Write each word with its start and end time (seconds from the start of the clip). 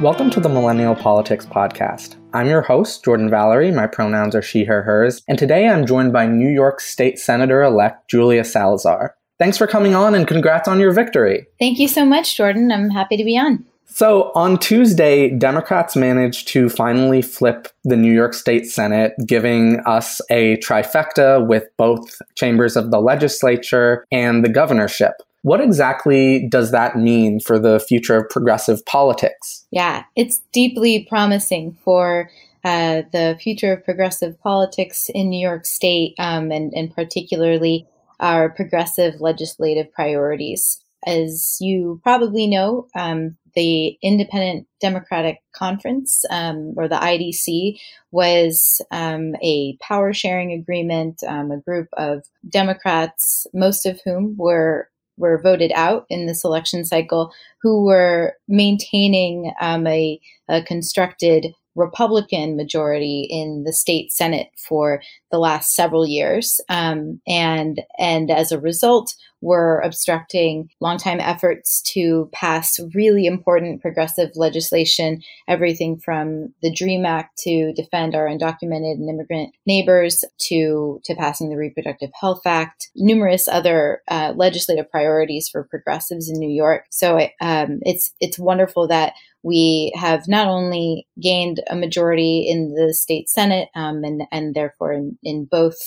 Welcome 0.00 0.30
to 0.30 0.38
the 0.38 0.48
Millennial 0.48 0.94
Politics 0.94 1.44
Podcast. 1.44 2.14
I'm 2.32 2.46
your 2.46 2.62
host, 2.62 3.04
Jordan 3.04 3.28
Valerie. 3.28 3.72
My 3.72 3.88
pronouns 3.88 4.36
are 4.36 4.42
she, 4.42 4.62
her, 4.62 4.80
hers. 4.80 5.22
And 5.26 5.36
today 5.36 5.66
I'm 5.66 5.86
joined 5.86 6.12
by 6.12 6.24
New 6.24 6.48
York 6.48 6.80
State 6.80 7.18
Senator 7.18 7.64
elect 7.64 8.08
Julia 8.08 8.44
Salazar. 8.44 9.16
Thanks 9.40 9.58
for 9.58 9.66
coming 9.66 9.96
on 9.96 10.14
and 10.14 10.28
congrats 10.28 10.68
on 10.68 10.78
your 10.78 10.92
victory. 10.92 11.48
Thank 11.58 11.80
you 11.80 11.88
so 11.88 12.04
much, 12.04 12.36
Jordan. 12.36 12.70
I'm 12.70 12.90
happy 12.90 13.16
to 13.16 13.24
be 13.24 13.36
on. 13.36 13.64
So, 13.86 14.30
on 14.36 14.58
Tuesday, 14.58 15.30
Democrats 15.30 15.96
managed 15.96 16.46
to 16.48 16.68
finally 16.68 17.20
flip 17.20 17.66
the 17.82 17.96
New 17.96 18.12
York 18.12 18.34
State 18.34 18.68
Senate, 18.68 19.14
giving 19.26 19.80
us 19.80 20.20
a 20.30 20.58
trifecta 20.58 21.44
with 21.44 21.64
both 21.76 22.22
chambers 22.36 22.76
of 22.76 22.92
the 22.92 23.00
legislature 23.00 24.06
and 24.12 24.44
the 24.44 24.48
governorship. 24.48 25.14
What 25.48 25.62
exactly 25.62 26.46
does 26.46 26.72
that 26.72 26.98
mean 26.98 27.40
for 27.40 27.58
the 27.58 27.80
future 27.80 28.18
of 28.18 28.28
progressive 28.28 28.84
politics? 28.84 29.66
Yeah, 29.70 30.04
it's 30.14 30.42
deeply 30.52 31.06
promising 31.08 31.74
for 31.82 32.30
uh, 32.64 33.00
the 33.12 33.38
future 33.40 33.72
of 33.72 33.82
progressive 33.82 34.38
politics 34.42 35.08
in 35.14 35.30
New 35.30 35.40
York 35.40 35.64
State, 35.64 36.14
um, 36.18 36.52
and, 36.52 36.74
and 36.74 36.94
particularly 36.94 37.86
our 38.20 38.50
progressive 38.50 39.22
legislative 39.22 39.90
priorities. 39.90 40.84
As 41.06 41.56
you 41.62 41.98
probably 42.02 42.46
know, 42.46 42.86
um, 42.94 43.38
the 43.54 43.96
Independent 44.02 44.66
Democratic 44.82 45.38
Conference, 45.54 46.26
um, 46.28 46.74
or 46.76 46.88
the 46.88 46.96
IDC, 46.96 47.80
was 48.10 48.82
um, 48.90 49.34
a 49.42 49.78
power 49.80 50.12
sharing 50.12 50.52
agreement, 50.52 51.22
um, 51.26 51.50
a 51.50 51.56
group 51.56 51.88
of 51.94 52.24
Democrats, 52.46 53.46
most 53.54 53.86
of 53.86 53.98
whom 54.04 54.36
were 54.36 54.90
were 55.18 55.40
voted 55.42 55.72
out 55.74 56.06
in 56.08 56.26
this 56.26 56.44
election 56.44 56.84
cycle 56.84 57.32
who 57.62 57.84
were 57.84 58.34
maintaining 58.48 59.52
um, 59.60 59.86
a, 59.86 60.20
a 60.48 60.62
constructed 60.62 61.48
Republican 61.78 62.56
majority 62.56 63.26
in 63.30 63.62
the 63.64 63.72
state 63.72 64.12
Senate 64.12 64.48
for 64.56 65.00
the 65.30 65.38
last 65.38 65.74
several 65.74 66.06
years, 66.06 66.60
um, 66.68 67.20
and 67.26 67.80
and 67.98 68.30
as 68.30 68.52
a 68.52 68.60
result, 68.60 69.14
were 69.40 69.80
obstructing 69.84 70.68
longtime 70.80 71.20
efforts 71.20 71.80
to 71.82 72.28
pass 72.32 72.80
really 72.94 73.26
important 73.26 73.80
progressive 73.80 74.30
legislation, 74.34 75.22
everything 75.46 75.98
from 75.98 76.52
the 76.62 76.72
DREAM 76.72 77.06
Act 77.06 77.38
to 77.38 77.72
defend 77.74 78.14
our 78.14 78.26
undocumented 78.26 78.94
and 78.94 79.08
immigrant 79.08 79.54
neighbors 79.66 80.24
to 80.48 81.00
to 81.04 81.14
passing 81.14 81.50
the 81.50 81.56
Reproductive 81.56 82.10
Health 82.20 82.42
Act, 82.46 82.90
numerous 82.96 83.46
other 83.46 84.02
uh, 84.08 84.32
legislative 84.36 84.90
priorities 84.90 85.48
for 85.48 85.64
progressives 85.64 86.28
in 86.28 86.38
New 86.38 86.50
York. 86.50 86.86
So 86.90 87.18
um, 87.40 87.78
it's 87.82 88.10
it's 88.20 88.38
wonderful 88.38 88.88
that 88.88 89.12
we 89.48 89.90
have 89.96 90.28
not 90.28 90.46
only 90.46 91.08
gained 91.20 91.62
a 91.70 91.74
majority 91.74 92.46
in 92.46 92.74
the 92.74 92.92
state 92.92 93.30
senate 93.30 93.70
um, 93.74 94.04
and 94.04 94.22
and 94.30 94.54
therefore 94.54 94.92
in, 94.92 95.18
in 95.22 95.46
both 95.50 95.78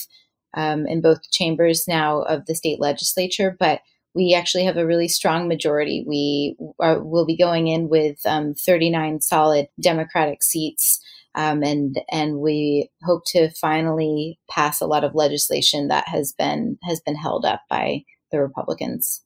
um, 0.56 0.88
in 0.88 1.00
both 1.00 1.30
chambers 1.32 1.86
now 1.88 2.24
of 2.24 2.48
the 2.48 2.56
state 2.56 2.80
legislature, 2.82 3.56
but 3.58 3.82
we 4.16 4.34
actually 4.34 4.66
have 4.66 4.78
a 4.78 4.86
really 4.86 5.08
strong 5.08 5.48
majority. 5.48 6.04
We 6.06 6.58
are, 6.80 7.02
will 7.02 7.26
be 7.26 7.38
going 7.38 7.68
in 7.68 7.88
with 7.88 8.18
um, 8.26 8.56
39 8.56 9.22
solid 9.22 9.68
Democratic 9.80 10.44
seats. 10.44 11.00
Um, 11.36 11.64
and 11.64 11.96
and 12.12 12.40
we 12.40 12.90
hope 13.04 13.24
to 13.28 13.52
finally 13.52 14.40
pass 14.50 14.82
a 14.82 14.88
lot 14.88 15.04
of 15.04 15.16
legislation 15.16 15.88
that 15.88 16.08
has 16.08 16.34
been 16.34 16.78
has 16.84 17.00
been 17.00 17.16
held 17.16 17.46
up 17.46 17.62
by 17.70 18.04
the 18.32 18.42
Republicans. 18.42 19.24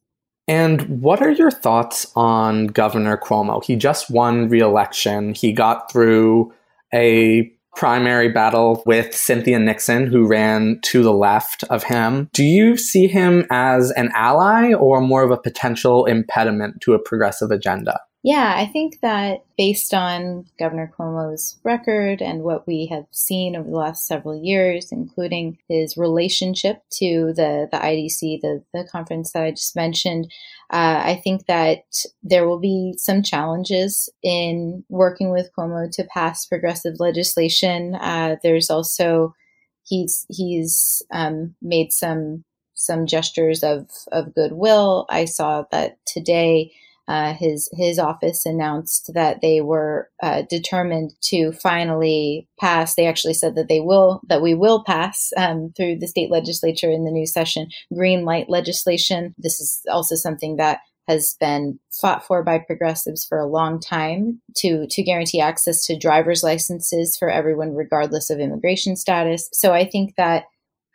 And 0.47 1.01
what 1.01 1.21
are 1.21 1.31
your 1.31 1.51
thoughts 1.51 2.11
on 2.15 2.67
Governor 2.67 3.17
Cuomo? 3.17 3.63
He 3.63 3.75
just 3.75 4.11
won 4.11 4.47
re-election. 4.47 5.33
He 5.33 5.53
got 5.53 5.91
through 5.91 6.53
a 6.93 7.51
primary 7.75 8.29
battle 8.29 8.81
with 8.85 9.13
Cynthia 9.13 9.59
Nixon, 9.59 10.07
who 10.07 10.27
ran 10.27 10.79
to 10.83 11.03
the 11.03 11.11
left 11.11 11.63
of 11.65 11.83
him. 11.83 12.29
Do 12.33 12.43
you 12.43 12.77
see 12.77 13.07
him 13.07 13.45
as 13.51 13.91
an 13.91 14.11
ally 14.13 14.73
or 14.73 15.01
more 15.01 15.23
of 15.23 15.31
a 15.31 15.37
potential 15.37 16.05
impediment 16.05 16.79
to 16.81 16.93
a 16.93 16.99
progressive 16.99 17.51
agenda? 17.51 17.99
Yeah, 18.25 18.55
I 18.57 18.65
think 18.65 19.01
that 19.01 19.45
based 19.55 19.93
on 19.93 20.47
Governor 20.57 20.91
Cuomo's 20.97 21.59
record 21.63 22.23
and 22.23 22.41
what 22.41 22.65
we 22.65 22.87
have 22.87 23.05
seen 23.11 23.55
over 23.55 23.69
the 23.69 23.75
last 23.75 24.07
several 24.07 24.35
years, 24.35 24.91
including 24.91 25.59
his 25.69 25.95
relationship 25.95 26.81
to 26.93 27.33
the, 27.35 27.69
the 27.71 27.77
IDC, 27.77 28.41
the, 28.41 28.63
the 28.73 28.87
conference 28.91 29.31
that 29.33 29.43
I 29.43 29.51
just 29.51 29.75
mentioned, 29.75 30.25
uh, 30.73 31.03
I 31.05 31.21
think 31.23 31.45
that 31.45 31.83
there 32.23 32.47
will 32.47 32.57
be 32.57 32.95
some 32.97 33.21
challenges 33.21 34.09
in 34.23 34.83
working 34.89 35.29
with 35.29 35.51
Cuomo 35.55 35.91
to 35.91 36.03
pass 36.05 36.47
progressive 36.47 36.95
legislation. 36.97 37.93
Uh, 37.93 38.37
there's 38.41 38.71
also 38.71 39.35
he's 39.83 40.25
he's 40.29 41.03
um, 41.13 41.53
made 41.61 41.93
some 41.93 42.43
some 42.73 43.05
gestures 43.05 43.63
of 43.63 43.87
of 44.11 44.33
goodwill. 44.33 45.05
I 45.11 45.25
saw 45.25 45.65
that 45.71 45.99
today 46.07 46.71
uh, 47.07 47.33
his 47.33 47.69
his 47.73 47.99
office 47.99 48.45
announced 48.45 49.11
that 49.13 49.41
they 49.41 49.61
were 49.61 50.09
uh, 50.23 50.41
determined 50.49 51.13
to 51.21 51.51
finally 51.51 52.47
pass. 52.59 52.95
They 52.95 53.05
actually 53.05 53.35
said 53.35 53.55
that 53.55 53.67
they 53.67 53.79
will 53.79 54.21
that 54.27 54.41
we 54.41 54.55
will 54.55 54.83
pass 54.83 55.31
um, 55.37 55.71
through 55.77 55.99
the 55.99 56.07
state 56.07 56.31
legislature 56.31 56.89
in 56.89 57.05
the 57.05 57.11
new 57.11 57.27
session 57.27 57.67
green 57.93 58.25
light 58.25 58.49
legislation. 58.49 59.35
This 59.37 59.59
is 59.59 59.81
also 59.89 60.15
something 60.15 60.55
that 60.55 60.79
has 61.07 61.35
been 61.39 61.79
fought 61.91 62.25
for 62.25 62.43
by 62.43 62.57
progressives 62.57 63.23
for 63.23 63.37
a 63.37 63.45
long 63.45 63.79
time 63.79 64.41
to 64.55 64.87
to 64.87 65.03
guarantee 65.03 65.39
access 65.39 65.85
to 65.85 65.97
driver's 65.97 66.41
licenses 66.41 67.15
for 67.17 67.29
everyone 67.29 67.75
regardless 67.75 68.31
of 68.31 68.39
immigration 68.39 68.95
status. 68.95 69.47
So 69.53 69.73
I 69.73 69.85
think 69.87 70.15
that 70.15 70.45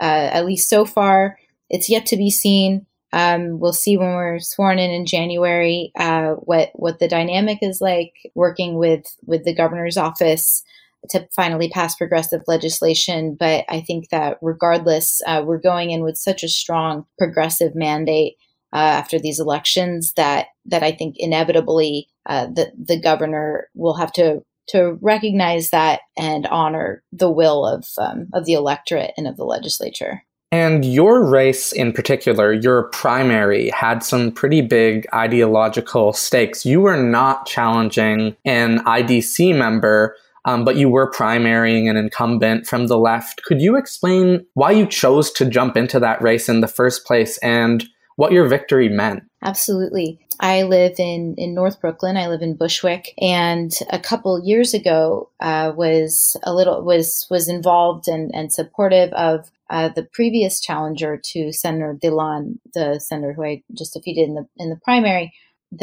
uh, 0.00 0.30
at 0.32 0.46
least 0.46 0.68
so 0.68 0.84
far, 0.84 1.38
it's 1.68 1.88
yet 1.88 2.06
to 2.06 2.16
be 2.16 2.30
seen 2.30 2.86
um, 3.12 3.58
we'll 3.58 3.72
see 3.72 3.96
when 3.96 4.14
we're 4.14 4.38
sworn 4.38 4.78
in 4.78 4.90
in 4.90 5.06
January 5.06 5.92
uh, 5.98 6.32
what 6.34 6.70
what 6.74 6.98
the 6.98 7.08
dynamic 7.08 7.58
is 7.62 7.80
like 7.80 8.14
working 8.34 8.76
with 8.76 9.04
with 9.26 9.44
the 9.44 9.54
governor's 9.54 9.96
office 9.96 10.62
to 11.08 11.26
finally 11.34 11.68
pass 11.70 11.96
progressive 11.96 12.42
legislation. 12.46 13.36
But 13.38 13.64
I 13.68 13.80
think 13.80 14.10
that 14.10 14.38
regardless, 14.42 15.20
uh, 15.26 15.42
we're 15.44 15.58
going 15.58 15.90
in 15.90 16.02
with 16.02 16.18
such 16.18 16.42
a 16.42 16.48
strong 16.48 17.06
progressive 17.18 17.74
mandate 17.74 18.34
uh, 18.72 18.76
after 18.76 19.18
these 19.18 19.40
elections 19.40 20.12
that 20.14 20.48
that 20.66 20.82
I 20.82 20.92
think 20.92 21.16
inevitably 21.18 22.08
uh, 22.26 22.46
the 22.46 22.72
the 22.78 23.00
governor 23.00 23.68
will 23.74 23.94
have 23.94 24.12
to 24.14 24.42
to 24.68 24.98
recognize 25.00 25.70
that 25.70 26.00
and 26.16 26.46
honor 26.46 27.02
the 27.12 27.30
will 27.30 27.66
of 27.66 27.86
um, 27.98 28.28
of 28.32 28.44
the 28.44 28.52
electorate 28.52 29.12
and 29.16 29.26
of 29.26 29.36
the 29.36 29.44
legislature. 29.44 30.22
And 30.52 30.84
your 30.84 31.24
race 31.24 31.70
in 31.70 31.92
particular, 31.92 32.52
your 32.52 32.84
primary, 32.84 33.70
had 33.70 34.02
some 34.02 34.32
pretty 34.32 34.62
big 34.62 35.06
ideological 35.14 36.12
stakes. 36.12 36.66
You 36.66 36.80
were 36.80 37.00
not 37.00 37.46
challenging 37.46 38.36
an 38.44 38.80
IDC 38.80 39.56
member, 39.56 40.16
um, 40.44 40.64
but 40.64 40.74
you 40.74 40.88
were 40.88 41.10
primarying 41.10 41.88
an 41.88 41.96
incumbent 41.96 42.66
from 42.66 42.88
the 42.88 42.98
left. 42.98 43.44
Could 43.44 43.60
you 43.60 43.76
explain 43.76 44.44
why 44.54 44.72
you 44.72 44.86
chose 44.86 45.30
to 45.32 45.44
jump 45.44 45.76
into 45.76 46.00
that 46.00 46.20
race 46.20 46.48
in 46.48 46.60
the 46.60 46.68
first 46.68 47.06
place 47.06 47.38
and 47.38 47.84
what 48.16 48.32
your 48.32 48.48
victory 48.48 48.88
meant? 48.88 49.22
Absolutely. 49.42 50.18
I 50.40 50.62
live 50.62 50.94
in, 50.98 51.34
in 51.36 51.52
North 51.52 51.80
Brooklyn. 51.82 52.16
I 52.16 52.28
live 52.28 52.40
in 52.40 52.56
Bushwick, 52.56 53.12
and 53.20 53.70
a 53.90 53.98
couple 53.98 54.42
years 54.42 54.72
ago 54.72 55.28
uh, 55.40 55.72
was 55.76 56.34
a 56.42 56.54
little 56.54 56.82
was 56.82 57.26
was 57.30 57.46
involved 57.46 58.08
and, 58.08 58.34
and 58.34 58.50
supportive 58.50 59.12
of 59.12 59.50
uh, 59.68 59.90
the 59.90 60.02
previous 60.02 60.58
challenger 60.58 61.20
to 61.22 61.52
Senator 61.52 61.94
Dilan, 61.94 62.58
the 62.72 62.98
senator 62.98 63.34
who 63.34 63.44
I 63.44 63.62
just 63.74 63.92
defeated 63.92 64.28
in 64.28 64.34
the 64.34 64.48
in 64.56 64.70
the 64.70 64.76
primary, 64.76 65.34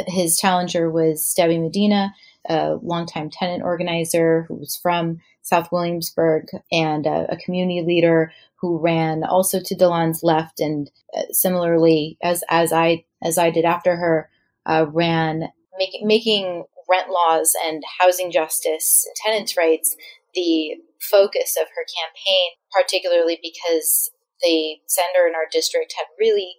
his 0.08 0.40
challenger 0.40 0.90
was 0.90 1.34
Debbie 1.36 1.60
Medina, 1.60 2.14
a 2.50 2.78
longtime 2.82 3.30
tenant 3.30 3.62
organizer 3.64 4.46
who 4.48 4.56
was 4.56 4.76
from 4.76 5.20
South 5.44 5.72
Williamsburg 5.72 6.48
and 6.72 7.06
a, 7.06 7.32
a 7.32 7.38
community 7.38 7.84
leader 7.86 8.34
who 8.56 8.80
ran 8.80 9.24
also 9.24 9.60
to 9.60 9.76
Dilan's 9.76 10.24
left. 10.24 10.60
And 10.60 10.90
uh, 11.16 11.22
similarly 11.32 12.18
as 12.24 12.44
as 12.50 12.74
I 12.74 13.06
as 13.22 13.38
I 13.38 13.52
did 13.52 13.64
after 13.64 13.96
her 13.96 14.30
uh, 14.68 14.86
ran 14.92 15.50
make, 15.78 16.02
making 16.04 16.66
rent 16.90 17.10
laws 17.10 17.54
and 17.66 17.84
housing 18.00 18.32
justice 18.32 19.06
and 19.06 19.16
tenants' 19.16 19.58
rights 19.58 19.96
the 20.34 20.76
focus 21.00 21.58
of 21.60 21.68
her 21.76 21.86
campaign, 21.86 22.52
particularly 22.72 23.40
because 23.42 24.12
the 24.42 24.78
senator 24.88 25.28
in 25.28 25.36
our 25.36 25.48
district 25.52 25.94
had 25.98 26.06
really 26.20 26.56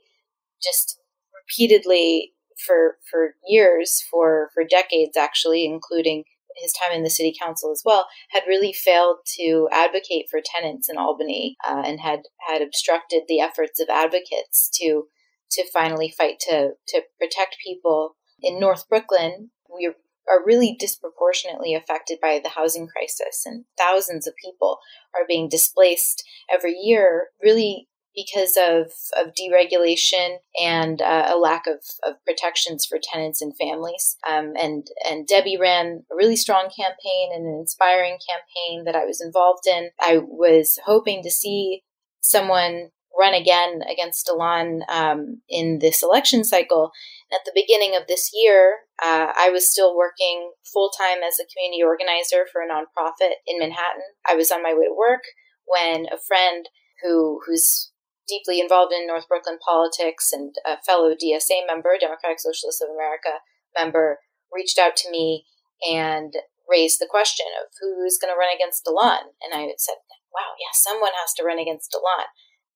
just 0.63 0.99
repeatedly 1.35 2.33
for 2.67 2.97
for 3.09 3.35
years, 3.47 4.03
for 4.11 4.51
for 4.55 4.65
decades 4.65 5.17
actually, 5.17 5.65
including 5.65 6.25
his 6.57 6.73
time 6.73 6.97
in 6.97 7.05
the 7.05 7.11
city 7.11 7.33
council 7.41 7.71
as 7.71 7.83
well, 7.85 8.09
had 8.31 8.43
really 8.49 8.73
failed 8.73 9.19
to 9.39 9.69
advocate 9.73 10.27
for 10.29 10.41
tenants 10.45 10.89
in 10.89 10.99
Albany 10.99 11.57
uh, 11.67 11.83
and 11.85 12.01
had 12.01 12.23
had 12.49 12.63
obstructed 12.63 13.23
the 13.29 13.41
efforts 13.41 13.81
of 13.81 13.89
advocates 13.89 14.69
to 14.75 15.05
to 15.53 15.65
finally 15.73 16.11
fight 16.17 16.39
to 16.41 16.73
to 16.89 17.03
protect 17.19 17.59
people 17.65 18.17
in 18.43 18.61
North 18.61 18.89
Brooklyn. 18.89 19.51
We 19.73 19.87
are 20.31 20.45
really 20.45 20.77
disproportionately 20.79 21.75
affected 21.75 22.19
by 22.21 22.41
the 22.43 22.51
housing 22.51 22.87
crisis, 22.87 23.45
and 23.47 23.65
thousands 23.77 24.27
of 24.27 24.35
people 24.37 24.79
are 25.15 25.27
being 25.27 25.49
displaced 25.49 26.25
every 26.53 26.75
year, 26.75 27.29
really 27.43 27.89
because 28.19 28.59
of, 28.61 28.93
of 29.17 29.33
deregulation 29.35 30.39
and 30.61 31.01
uh, 31.01 31.27
a 31.29 31.39
lack 31.39 31.67
of, 31.69 31.85
of 32.05 32.15
protections 32.25 32.85
for 32.85 32.99
tenants 33.01 33.41
and 33.41 33.57
families. 33.57 34.17
Um, 34.29 34.55
and, 34.61 34.89
and 35.09 35.27
Debbie 35.27 35.57
ran 35.57 36.05
a 36.11 36.17
really 36.17 36.35
strong 36.35 36.65
campaign 36.65 37.31
and 37.33 37.47
an 37.47 37.55
inspiring 37.61 38.19
campaign 38.29 38.85
that 38.85 38.97
I 38.97 39.05
was 39.05 39.21
involved 39.21 39.69
in. 39.69 39.91
I 40.01 40.19
was 40.19 40.81
hoping 40.85 41.23
to 41.23 41.31
see 41.31 41.85
someone 42.21 42.91
run 43.19 43.35
again 43.35 43.81
against 43.91 44.27
Dilan 44.27 44.81
um, 44.89 45.43
in 45.49 45.81
this 45.81 46.03
election 46.03 46.45
cycle. 46.45 46.93
At 47.33 47.41
the 47.45 47.53
beginning 47.55 47.97
of 47.97 48.07
this 48.07 48.31
year, 48.33 48.79
uh, 49.03 49.33
I 49.37 49.51
was 49.51 49.71
still 49.71 49.97
working 49.97 50.53
full 50.73 50.91
time 50.91 51.19
as 51.27 51.39
a 51.39 51.49
community 51.53 51.83
organizer 51.83 52.47
for 52.51 52.63
a 52.63 52.69
nonprofit 52.69 53.43
in 53.47 53.59
Manhattan. 53.59 54.15
I 54.27 54.37
was 54.37 54.51
on 54.51 54.63
my 54.63 54.73
way 54.73 54.87
to 54.87 54.97
work 54.97 55.23
when 55.67 56.07
a 56.07 56.23
friend 56.27 56.69
who 57.03 57.41
who's 57.47 57.91
deeply 58.29 58.61
involved 58.61 58.93
in 58.93 59.07
North 59.07 59.27
Brooklyn 59.29 59.59
politics 59.65 60.31
and 60.33 60.55
a 60.65 60.77
fellow 60.85 61.11
DSA 61.11 61.67
member, 61.67 61.97
Democratic 61.99 62.41
Socialists 62.41 62.83
of 62.83 62.93
America 62.93 63.41
member, 63.77 64.21
reached 64.53 64.79
out 64.79 64.97
to 64.97 65.11
me 65.11 65.45
and 65.83 66.35
raised 66.69 67.01
the 67.01 67.09
question 67.09 67.47
of 67.57 67.73
who's 67.81 68.21
going 68.21 68.33
to 68.33 68.39
run 68.39 68.53
against 68.55 68.85
Dilan. 68.85 69.33
And 69.41 69.57
I 69.57 69.73
said, 69.81 69.97
wow, 70.29 70.53
yeah, 70.61 70.73
someone 70.77 71.17
has 71.17 71.33
to 71.41 71.45
run 71.45 71.59
against 71.59 71.91
Dilan. 71.91 72.29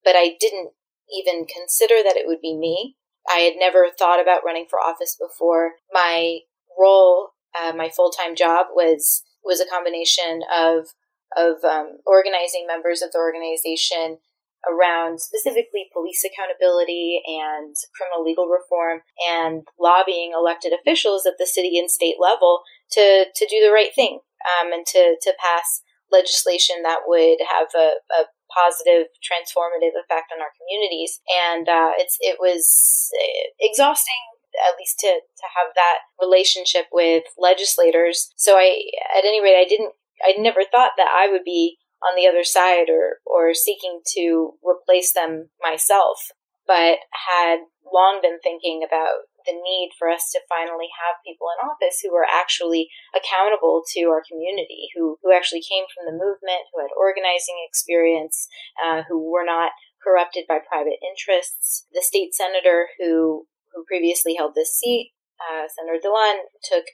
But 0.05 0.17
I 0.17 0.37
didn't 0.39 0.71
even 1.13 1.47
consider 1.47 2.03
that 2.03 2.17
it 2.17 2.27
would 2.27 2.41
be 2.41 2.57
me. 2.57 2.97
I 3.29 3.41
had 3.41 3.55
never 3.57 3.89
thought 3.97 4.21
about 4.21 4.45
running 4.45 4.67
for 4.69 4.81
office 4.81 5.17
before. 5.21 5.73
My 5.93 6.41
role, 6.79 7.31
uh, 7.59 7.73
my 7.75 7.89
full 7.89 8.11
time 8.11 8.35
job 8.35 8.67
was 8.75 9.23
was 9.45 9.61
a 9.61 9.67
combination 9.67 10.43
of 10.53 10.89
of 11.37 11.65
um, 11.65 11.99
organizing 12.07 12.67
members 12.67 13.03
of 13.03 13.13
the 13.13 13.19
organization 13.19 14.19
around 14.69 15.21
specifically 15.21 15.91
police 15.93 16.25
accountability 16.25 17.21
and 17.27 17.75
criminal 17.97 18.23
legal 18.23 18.47
reform 18.47 19.01
and 19.29 19.67
lobbying 19.79 20.33
elected 20.35 20.73
officials 20.73 21.27
at 21.27 21.35
the 21.39 21.47
city 21.47 21.79
and 21.79 21.91
state 21.91 22.17
level 22.21 22.63
to, 22.91 23.27
to 23.35 23.47
do 23.47 23.61
the 23.65 23.73
right 23.73 23.95
thing 23.95 24.21
um, 24.61 24.73
and 24.73 24.87
to, 24.87 25.17
to 25.21 25.35
pass 25.41 25.83
legislation 26.13 26.77
that 26.83 27.01
would 27.07 27.39
have 27.49 27.69
a, 27.75 27.99
a 28.21 28.25
positive, 28.53 29.09
transformative 29.25 29.97
effect 29.97 30.31
on 30.31 30.45
our 30.45 30.53
communities. 30.55 31.21
And 31.51 31.69
uh, 31.69 31.97
it's 31.97 32.17
it 32.21 32.37
was 32.39 33.11
uh, 33.17 33.51
exhausting 33.61 34.23
at 34.53 34.77
least 34.79 34.99
to, 35.01 35.09
to 35.09 35.47
have 35.57 35.73
that 35.75 36.05
relationship 36.21 36.87
with 36.93 37.25
legislators. 37.39 38.33
So 38.37 38.57
I, 38.57 38.85
at 39.17 39.25
any 39.25 39.43
rate, 39.43 39.57
I 39.57 39.67
didn't, 39.69 39.93
I 40.23 40.35
never 40.39 40.61
thought 40.61 40.93
that 40.97 41.09
I 41.09 41.31
would 41.31 41.45
be 41.45 41.79
on 42.03 42.17
the 42.17 42.29
other 42.29 42.45
side 42.45 42.91
or, 42.91 43.19
or 43.25 43.55
seeking 43.55 44.01
to 44.15 44.53
replace 44.63 45.13
them 45.13 45.51
myself, 45.63 46.31
but 46.67 46.99
had 47.29 47.61
long 47.93 48.21
been 48.23 48.39
thinking 48.43 48.83
about 48.87 49.27
the 49.45 49.57
need 49.57 49.91
for 49.99 50.09
us 50.09 50.31
to 50.33 50.41
finally 50.49 50.89
have 50.95 51.23
people 51.27 51.49
in 51.53 51.65
office 51.67 52.01
who 52.03 52.15
are 52.15 52.27
actually 52.27 52.89
accountable 53.15 53.83
to 53.95 54.09
our 54.09 54.23
community, 54.23 54.89
who, 54.95 55.19
who 55.23 55.33
actually 55.33 55.63
came 55.63 55.85
from 55.91 56.07
the 56.07 56.17
movement, 56.17 56.69
who 56.73 56.81
had 56.81 56.95
organizing 56.99 57.59
experience, 57.67 58.49
uh, 58.79 59.03
who 59.09 59.31
were 59.31 59.45
not 59.45 59.73
corrupted 60.03 60.45
by 60.49 60.59
private 60.59 60.99
interests. 61.03 61.87
The 61.93 62.03
state 62.03 62.35
senator 62.35 62.89
who, 62.99 63.47
who 63.73 63.85
previously 63.87 64.35
held 64.35 64.55
this 64.55 64.75
seat, 64.75 65.13
uh, 65.39 65.67
Senator 65.71 66.03
Dilan, 66.03 66.51
took 66.63 66.85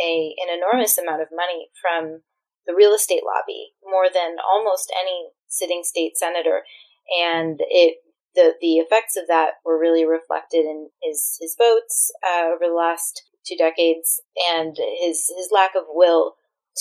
a, 0.00 0.34
an 0.40 0.52
enormous 0.52 0.98
amount 0.98 1.22
of 1.22 1.28
money 1.32 1.68
from 1.80 2.22
the 2.66 2.74
real 2.74 2.94
estate 2.94 3.22
lobby 3.24 3.72
more 3.82 4.06
than 4.12 4.36
almost 4.44 4.92
any 5.00 5.30
sitting 5.48 5.82
state 5.84 6.16
senator. 6.16 6.62
And 7.18 7.60
it 7.68 7.96
the 8.34 8.54
the 8.60 8.76
effects 8.76 9.16
of 9.16 9.26
that 9.28 9.54
were 9.64 9.78
really 9.78 10.04
reflected 10.04 10.64
in 10.64 10.90
his 11.02 11.36
his 11.40 11.56
votes 11.58 12.12
uh, 12.26 12.46
over 12.46 12.66
the 12.68 12.74
last 12.74 13.22
two 13.46 13.56
decades 13.56 14.20
and 14.52 14.76
his 15.00 15.30
his 15.36 15.48
lack 15.52 15.74
of 15.74 15.84
will 15.88 16.34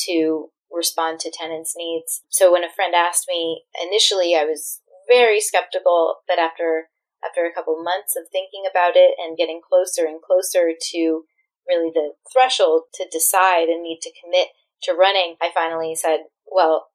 to 0.06 0.50
respond 0.72 1.20
to 1.20 1.32
tenants' 1.32 1.74
needs. 1.76 2.22
So 2.30 2.52
when 2.52 2.64
a 2.64 2.70
friend 2.70 2.94
asked 2.94 3.26
me 3.28 3.64
initially, 3.82 4.36
I 4.36 4.46
was 4.46 4.82
very 5.10 5.42
skeptical, 5.42 6.18
but 6.28 6.40
after 6.40 6.90
after 7.26 7.46
a 7.46 7.54
couple 7.54 7.84
months 7.84 8.16
of 8.16 8.32
thinking 8.32 8.64
about 8.70 8.96
it 8.96 9.16
and 9.18 9.38
getting 9.38 9.60
closer 9.60 10.06
and 10.06 10.22
closer 10.22 10.72
to 10.72 11.24
really 11.68 11.92
the 11.94 12.14
threshold 12.32 12.84
to 12.94 13.06
decide 13.12 13.68
and 13.68 13.84
need 13.84 14.00
to 14.02 14.14
commit 14.24 14.48
to 14.84 14.94
running, 14.94 15.36
I 15.42 15.52
finally 15.54 15.96
said, 15.96 16.32
well, 16.48 16.88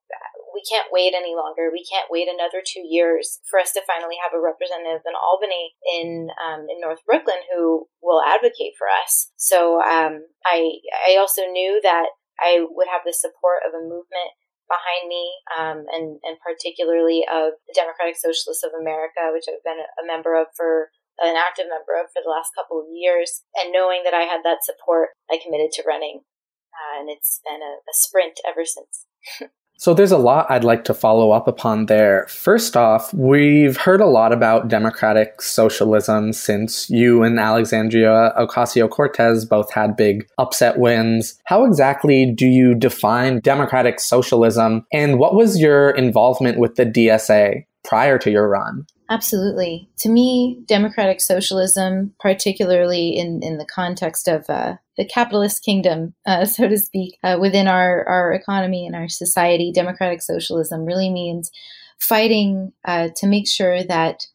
we 0.55 0.63
can't 0.63 0.95
wait 0.95 1.13
any 1.13 1.35
longer. 1.35 1.69
We 1.75 1.83
can't 1.85 2.09
wait 2.09 2.31
another 2.31 2.63
two 2.63 2.87
years 2.87 3.43
for 3.51 3.59
us 3.59 3.75
to 3.75 3.83
finally 3.83 4.15
have 4.23 4.31
a 4.31 4.41
representative 4.41 5.03
in 5.03 5.19
Albany 5.19 5.75
in 5.83 6.31
um, 6.39 6.71
in 6.71 6.79
North 6.79 7.03
Brooklyn 7.05 7.43
who 7.51 7.91
will 7.99 8.23
advocate 8.23 8.79
for 8.79 8.87
us. 8.87 9.35
So 9.37 9.83
um, 9.83 10.31
I 10.47 10.79
I 11.11 11.19
also 11.19 11.43
knew 11.51 11.83
that 11.83 12.15
I 12.39 12.63
would 12.63 12.87
have 12.87 13.03
the 13.03 13.13
support 13.13 13.67
of 13.67 13.75
a 13.75 13.83
movement 13.83 14.33
behind 14.71 15.11
me, 15.11 15.27
um, 15.59 15.85
and 15.91 16.23
and 16.23 16.39
particularly 16.39 17.27
of 17.27 17.59
the 17.67 17.75
Democratic 17.75 18.17
Socialists 18.17 18.65
of 18.65 18.73
America, 18.79 19.35
which 19.35 19.51
I've 19.51 19.67
been 19.67 19.83
a 19.83 20.07
member 20.07 20.39
of 20.39 20.55
for 20.55 20.95
an 21.19 21.39
active 21.39 21.67
member 21.71 21.99
of 21.99 22.11
for 22.15 22.23
the 22.23 22.33
last 22.33 22.55
couple 22.55 22.79
of 22.79 22.91
years. 22.95 23.43
And 23.59 23.75
knowing 23.75 24.03
that 24.07 24.15
I 24.15 24.27
had 24.31 24.47
that 24.47 24.63
support, 24.63 25.19
I 25.31 25.43
committed 25.43 25.75
to 25.75 25.87
running, 25.87 26.23
uh, 26.71 27.03
and 27.03 27.11
it's 27.11 27.43
been 27.43 27.63
a, 27.63 27.83
a 27.83 27.95
sprint 27.95 28.39
ever 28.47 28.63
since. 28.63 29.07
So 29.85 29.93
there's 29.93 30.13
a 30.13 30.17
lot 30.17 30.51
I'd 30.51 30.65
like 30.65 30.85
to 30.85 30.95
follow 30.95 31.31
up 31.31 31.47
upon 31.47 31.85
there. 31.85 32.27
First 32.31 32.75
off, 32.75 33.13
we've 33.13 33.77
heard 33.77 34.01
a 34.01 34.07
lot 34.07 34.33
about 34.33 34.69
democratic 34.69 35.43
socialism 35.43 36.33
since 36.33 36.89
you 36.89 37.23
and 37.23 37.39
Alexandria 37.39 38.33
Ocasio-Cortez 38.39 39.45
both 39.45 39.71
had 39.75 39.95
big 39.95 40.27
upset 40.39 40.79
wins. 40.79 41.39
How 41.45 41.67
exactly 41.67 42.33
do 42.35 42.47
you 42.47 42.75
define 42.75 43.41
democratic 43.41 44.01
socialism 44.01 44.87
and 44.91 45.19
what 45.19 45.35
was 45.35 45.61
your 45.61 45.91
involvement 45.91 46.59
with 46.59 46.77
the 46.77 46.87
DSA 46.87 47.67
prior 47.85 48.17
to 48.21 48.31
your 48.31 48.49
run? 48.49 48.87
Absolutely. 49.11 49.89
To 49.99 50.09
me, 50.09 50.63
democratic 50.65 51.21
socialism, 51.21 52.15
particularly 52.21 53.11
in, 53.11 53.43
in 53.43 53.59
the 53.59 53.67
context 53.67 54.29
of 54.29 54.49
uh, 54.49 54.77
the 54.97 55.05
capitalist 55.05 55.63
kingdom, 55.63 56.15
uh, 56.27 56.45
so 56.45 56.69
to 56.69 56.79
speak, 56.79 57.19
uh, 57.23 57.37
within 57.41 57.69
our, 57.69 58.05
our 58.09 58.33
economy 58.33 58.87
and 58.87 58.97
our 58.97 59.09
society, 59.09 59.73
democratic 59.73 60.23
socialism 60.23 60.85
really 60.85 61.11
means 61.11 61.51
fighting 61.99 62.73
uh, 62.87 63.09
to 63.17 63.27
make 63.27 63.47
sure 63.47 63.83
that 63.85 64.27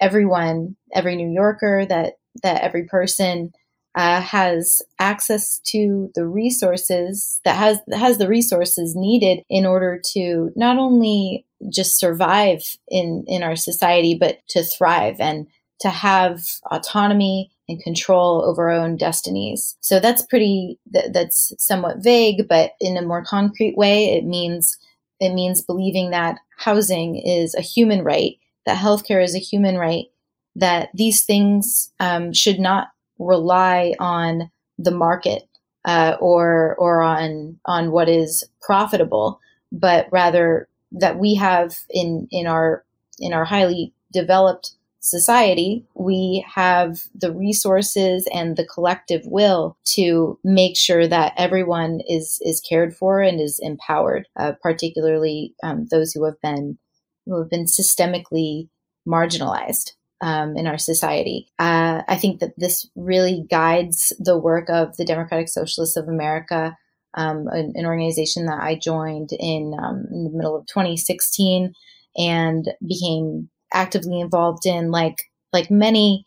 everyone, 0.00 0.76
every 0.92 1.16
New 1.16 1.30
Yorker, 1.30 1.86
that, 1.86 2.14
that 2.42 2.62
every 2.62 2.84
person 2.84 3.52
uh, 3.94 4.20
has 4.20 4.82
access 4.98 5.58
to 5.60 6.10
the 6.14 6.26
resources 6.26 7.40
that 7.46 7.56
has 7.56 7.80
has 7.92 8.18
the 8.18 8.28
resources 8.28 8.94
needed 8.94 9.42
in 9.48 9.64
order 9.64 9.98
to 10.12 10.50
not 10.54 10.76
only 10.76 11.45
just 11.70 11.98
survive 11.98 12.62
in 12.88 13.24
in 13.26 13.42
our 13.42 13.56
society, 13.56 14.16
but 14.18 14.38
to 14.48 14.62
thrive 14.62 15.16
and 15.20 15.46
to 15.80 15.90
have 15.90 16.40
autonomy 16.70 17.50
and 17.68 17.82
control 17.82 18.42
over 18.44 18.70
our 18.70 18.76
own 18.76 18.96
destinies. 18.96 19.76
So 19.80 20.00
that's 20.00 20.22
pretty 20.22 20.78
that's 21.12 21.52
somewhat 21.58 21.98
vague, 21.98 22.48
but 22.48 22.72
in 22.80 22.96
a 22.96 23.02
more 23.02 23.24
concrete 23.24 23.76
way, 23.76 24.16
it 24.16 24.24
means 24.24 24.78
it 25.20 25.32
means 25.32 25.62
believing 25.62 26.10
that 26.10 26.38
housing 26.58 27.16
is 27.16 27.54
a 27.54 27.62
human 27.62 28.04
right, 28.04 28.36
that 28.66 28.78
healthcare 28.78 29.22
is 29.22 29.34
a 29.34 29.40
human 29.40 29.76
right, 29.76 30.06
that 30.54 30.90
these 30.94 31.24
things 31.24 31.92
um, 32.00 32.32
should 32.32 32.58
not 32.58 32.88
rely 33.18 33.94
on 33.98 34.50
the 34.78 34.90
market 34.90 35.48
uh, 35.84 36.16
or 36.20 36.76
or 36.78 37.02
on 37.02 37.58
on 37.64 37.90
what 37.90 38.08
is 38.08 38.44
profitable, 38.60 39.40
but 39.72 40.08
rather 40.12 40.68
that 40.96 41.18
we 41.18 41.34
have 41.34 41.76
in 41.90 42.28
in 42.30 42.46
our 42.46 42.84
in 43.18 43.32
our 43.32 43.44
highly 43.44 43.92
developed 44.12 44.72
society, 45.00 45.84
we 45.94 46.44
have 46.52 47.04
the 47.14 47.32
resources 47.32 48.28
and 48.32 48.56
the 48.56 48.66
collective 48.66 49.22
will 49.26 49.76
to 49.84 50.38
make 50.42 50.76
sure 50.76 51.06
that 51.06 51.32
everyone 51.36 52.00
is 52.08 52.40
is 52.42 52.60
cared 52.60 52.94
for 52.94 53.20
and 53.20 53.40
is 53.40 53.58
empowered, 53.62 54.26
uh, 54.36 54.52
particularly 54.62 55.54
um, 55.62 55.86
those 55.90 56.12
who 56.12 56.24
have 56.24 56.40
been 56.42 56.78
who 57.26 57.38
have 57.38 57.50
been 57.50 57.66
systemically 57.66 58.68
marginalized 59.06 59.92
um, 60.20 60.56
in 60.56 60.66
our 60.66 60.78
society. 60.78 61.48
Uh, 61.58 62.02
I 62.08 62.16
think 62.16 62.40
that 62.40 62.54
this 62.56 62.88
really 62.96 63.44
guides 63.50 64.12
the 64.18 64.38
work 64.38 64.68
of 64.68 64.96
the 64.96 65.04
Democratic 65.04 65.48
Socialists 65.48 65.96
of 65.96 66.08
America, 66.08 66.76
um, 67.16 67.48
an, 67.48 67.72
an, 67.74 67.86
organization 67.86 68.46
that 68.46 68.60
I 68.60 68.74
joined 68.74 69.30
in, 69.32 69.74
um, 69.82 70.06
in 70.10 70.24
the 70.24 70.30
middle 70.30 70.56
of 70.56 70.66
2016 70.66 71.72
and 72.16 72.70
became 72.86 73.48
actively 73.72 74.20
involved 74.20 74.66
in, 74.66 74.90
like 74.90 75.16
like 75.52 75.70
many 75.70 76.26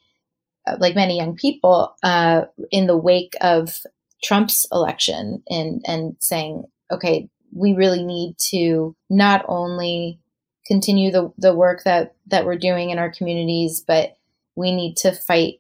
uh, 0.68 0.78
like 0.80 0.96
many 0.96 1.18
young 1.18 1.36
people, 1.36 1.96
uh, 2.04 2.42
in 2.72 2.88
the 2.88 2.98
wake 2.98 3.34
of 3.42 3.80
Trump's 4.24 4.66
election, 4.72 5.44
and 5.48 5.82
and 5.86 6.16
saying, 6.20 6.64
okay, 6.92 7.30
we 7.54 7.74
really 7.74 8.04
need 8.04 8.36
to 8.50 8.96
not 9.10 9.46
only 9.48 10.20
continue 10.66 11.12
the, 11.12 11.34
the 11.38 11.54
work 11.54 11.84
that, 11.84 12.14
that 12.28 12.46
we're 12.46 12.58
doing 12.58 12.92
in 12.92 13.00
our 13.00 13.12
communities, 13.12 13.84
but 13.86 14.16
we 14.56 14.72
need 14.74 14.96
to 14.96 15.12
fight 15.12 15.56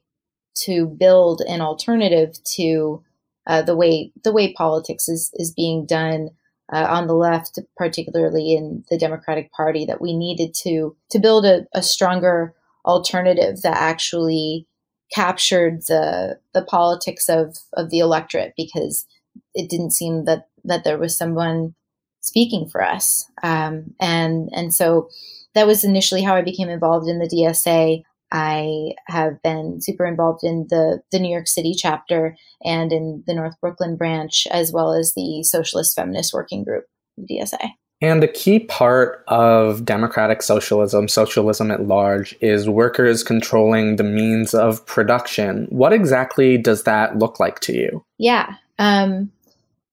to 0.53 0.85
build 0.85 1.41
an 1.47 1.61
alternative 1.61 2.35
to 2.43 3.03
uh, 3.49 3.63
the 3.63 3.75
way 3.75 4.11
the 4.23 4.31
way 4.31 4.53
politics 4.53 5.09
is 5.09 5.31
is 5.33 5.51
being 5.51 5.85
done 5.85 6.29
uh, 6.71 6.85
on 6.87 7.07
the 7.07 7.15
left, 7.15 7.57
particularly 7.75 8.53
in 8.53 8.85
the 8.89 8.97
Democratic 8.97 9.51
Party. 9.51 9.85
That 9.85 9.99
we 9.99 10.15
needed 10.15 10.53
to 10.63 10.95
to 11.09 11.19
build 11.19 11.45
a, 11.45 11.65
a 11.73 11.81
stronger 11.81 12.53
alternative 12.85 13.61
that 13.63 13.75
actually 13.75 14.67
captured 15.11 15.81
the 15.87 16.39
the 16.53 16.63
politics 16.63 17.27
of 17.27 17.57
of 17.73 17.89
the 17.89 17.99
electorate 17.99 18.53
because 18.55 19.07
it 19.55 19.67
didn't 19.67 19.91
seem 19.91 20.25
that 20.25 20.47
that 20.63 20.83
there 20.83 20.99
was 20.99 21.17
someone 21.17 21.73
speaking 22.21 22.69
for 22.69 22.83
us. 22.83 23.25
Um, 23.41 23.95
and 23.99 24.49
and 24.53 24.73
so 24.73 25.09
that 25.55 25.65
was 25.65 25.83
initially 25.83 26.21
how 26.21 26.35
I 26.35 26.43
became 26.43 26.69
involved 26.69 27.07
in 27.07 27.17
the 27.17 27.27
DSA. 27.27 28.03
I 28.31 28.93
have 29.07 29.41
been 29.43 29.81
super 29.81 30.05
involved 30.05 30.43
in 30.43 30.67
the 30.69 31.01
the 31.11 31.19
New 31.19 31.31
York 31.31 31.47
City 31.47 31.73
chapter 31.75 32.35
and 32.63 32.91
in 32.91 33.23
the 33.27 33.33
North 33.33 33.55
Brooklyn 33.61 33.95
branch, 33.95 34.47
as 34.51 34.71
well 34.71 34.93
as 34.93 35.13
the 35.15 35.43
Socialist 35.43 35.95
Feminist 35.95 36.33
Working 36.33 36.63
Group, 36.63 36.85
DSA. 37.19 37.71
And 38.01 38.23
a 38.23 38.29
key 38.29 38.59
part 38.59 39.25
of 39.27 39.83
democratic 39.83 40.41
socialism, 40.41 41.09
socialism 41.09 41.69
at 41.69 41.85
large, 41.87 42.33
is 42.39 42.69
workers 42.69 43.23
controlling 43.23 43.97
the 43.97 44.05
means 44.05 44.53
of 44.53 44.85
production. 44.85 45.65
What 45.69 45.91
exactly 45.91 46.57
does 46.57 46.83
that 46.83 47.17
look 47.17 47.41
like 47.41 47.59
to 47.61 47.73
you? 47.73 48.03
Yeah. 48.17 48.55
Um, 48.77 49.31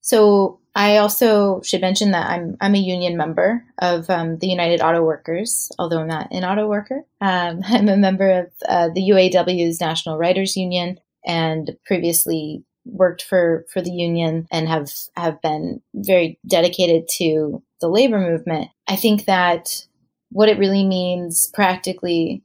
so 0.03 0.61
I 0.77 0.99
also 0.99 1.63
should 1.63 1.81
mention 1.81 2.11
that 2.11 2.29
I'm 2.29 2.59
I'm 2.61 2.75
a 2.75 2.79
union 2.79 3.17
member 3.17 3.65
of 3.79 4.11
um, 4.11 4.39
the 4.39 4.47
United 4.47 4.83
Auto 4.83 5.03
Workers, 5.03 5.73
although 5.79 6.01
I'm 6.01 6.07
not 6.07 6.29
an 6.31 6.45
auto 6.45 6.69
worker. 6.69 7.03
Um, 7.23 7.63
I'm 7.67 7.89
a 7.89 7.97
member 7.97 8.41
of 8.41 8.47
uh, 8.69 8.91
the 8.95 9.09
UAW's 9.09 9.81
National 9.81 10.19
Writers 10.19 10.55
Union, 10.55 11.01
and 11.25 11.75
previously 11.87 12.63
worked 12.85 13.23
for 13.23 13.65
for 13.73 13.81
the 13.81 13.91
union 13.91 14.47
and 14.53 14.69
have 14.69 14.93
have 15.17 15.41
been 15.41 15.81
very 15.95 16.39
dedicated 16.47 17.09
to 17.17 17.63
the 17.81 17.89
labor 17.89 18.21
movement. 18.21 18.69
I 18.87 18.97
think 18.97 19.25
that 19.25 19.87
what 20.31 20.51
it 20.51 20.59
really 20.59 20.85
means 20.85 21.51
practically 21.55 22.43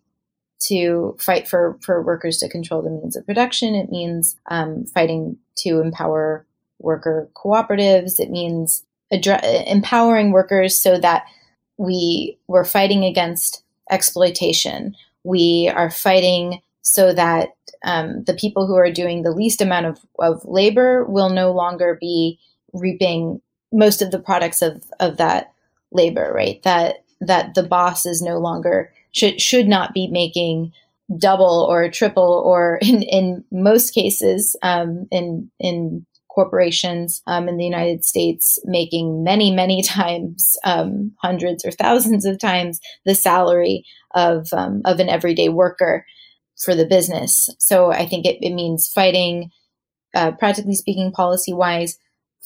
to 0.68 1.18
fight 1.20 1.50
for 1.50 1.78
for 1.82 2.02
workers 2.02 2.38
to 2.38 2.50
control 2.50 2.82
the 2.82 2.92
means 2.92 3.18
of 3.18 3.26
production. 3.26 3.76
It 3.76 3.90
means 3.90 4.38
um, 4.50 4.86
fighting 4.86 5.38
to 5.58 5.82
empower 5.82 6.46
worker 6.82 7.30
cooperatives. 7.36 8.20
It 8.20 8.30
means 8.30 8.84
empowering 9.12 10.32
workers 10.32 10.76
so 10.76 10.98
that 11.00 11.26
we 11.78 12.38
we're 12.48 12.66
fighting 12.66 13.04
against 13.04 13.64
exploitation. 13.90 14.96
We 15.24 15.72
are 15.74 15.90
fighting 15.90 16.62
so 16.82 17.14
that 17.14 17.50
um, 17.84 18.24
the 18.26 18.34
people 18.34 18.68
who 18.68 18.76
are 18.76 18.92
doing 18.92 19.24
the 19.24 19.32
least 19.32 19.62
amount 19.62 19.86
of, 19.88 20.00
of 20.20 20.44
labor 20.46 21.06
will 21.06 21.30
no 21.30 21.52
longer 21.52 21.98
be 22.00 22.40
reaping 22.74 23.42
most 23.72 24.02
of 24.02 24.12
the 24.12 24.20
products 24.20 24.62
of, 24.62 24.84
of 25.00 25.18
that 25.18 25.54
labor, 25.92 26.32
right? 26.34 26.62
That 26.64 27.04
that 27.22 27.54
the 27.54 27.64
boss 27.64 28.06
is 28.06 28.22
no 28.22 28.40
longer 28.40 28.92
should 29.12 29.42
should 29.42 29.68
not 29.68 29.94
be 29.94 30.08
making 30.08 30.74
double 31.18 31.68
or 31.70 31.90
triple 31.90 32.42
or 32.46 32.80
in, 32.82 33.04
in 33.04 33.44
most 33.52 33.94
cases 33.94 34.56
um, 34.62 35.08
in 35.12 35.50
in 35.60 36.06
corporations 36.34 37.22
um, 37.28 37.48
in 37.48 37.58
the 37.58 37.66
United 37.66 38.06
States 38.06 38.58
making 38.64 39.24
many, 39.24 39.52
many 39.52 39.84
times, 39.88 40.56
um, 40.64 41.12
hundreds 41.22 41.66
or 41.66 41.72
thousands 41.72 42.26
of 42.26 42.40
times 42.40 42.80
the 43.06 43.16
salary 43.16 43.86
of, 44.16 44.48
um, 44.54 44.82
of 44.86 45.00
an 45.00 45.10
everyday 45.10 45.50
worker 45.50 46.06
for 46.58 46.76
the 46.76 46.86
business. 46.86 47.50
So 47.60 47.92
I 47.92 48.06
think 48.06 48.26
it, 48.26 48.38
it 48.42 48.54
means 48.54 48.88
fighting, 48.88 49.50
uh, 50.14 50.32
practically 50.34 50.76
speaking, 50.76 51.12
policy 51.12 51.54
wise, 51.54 51.98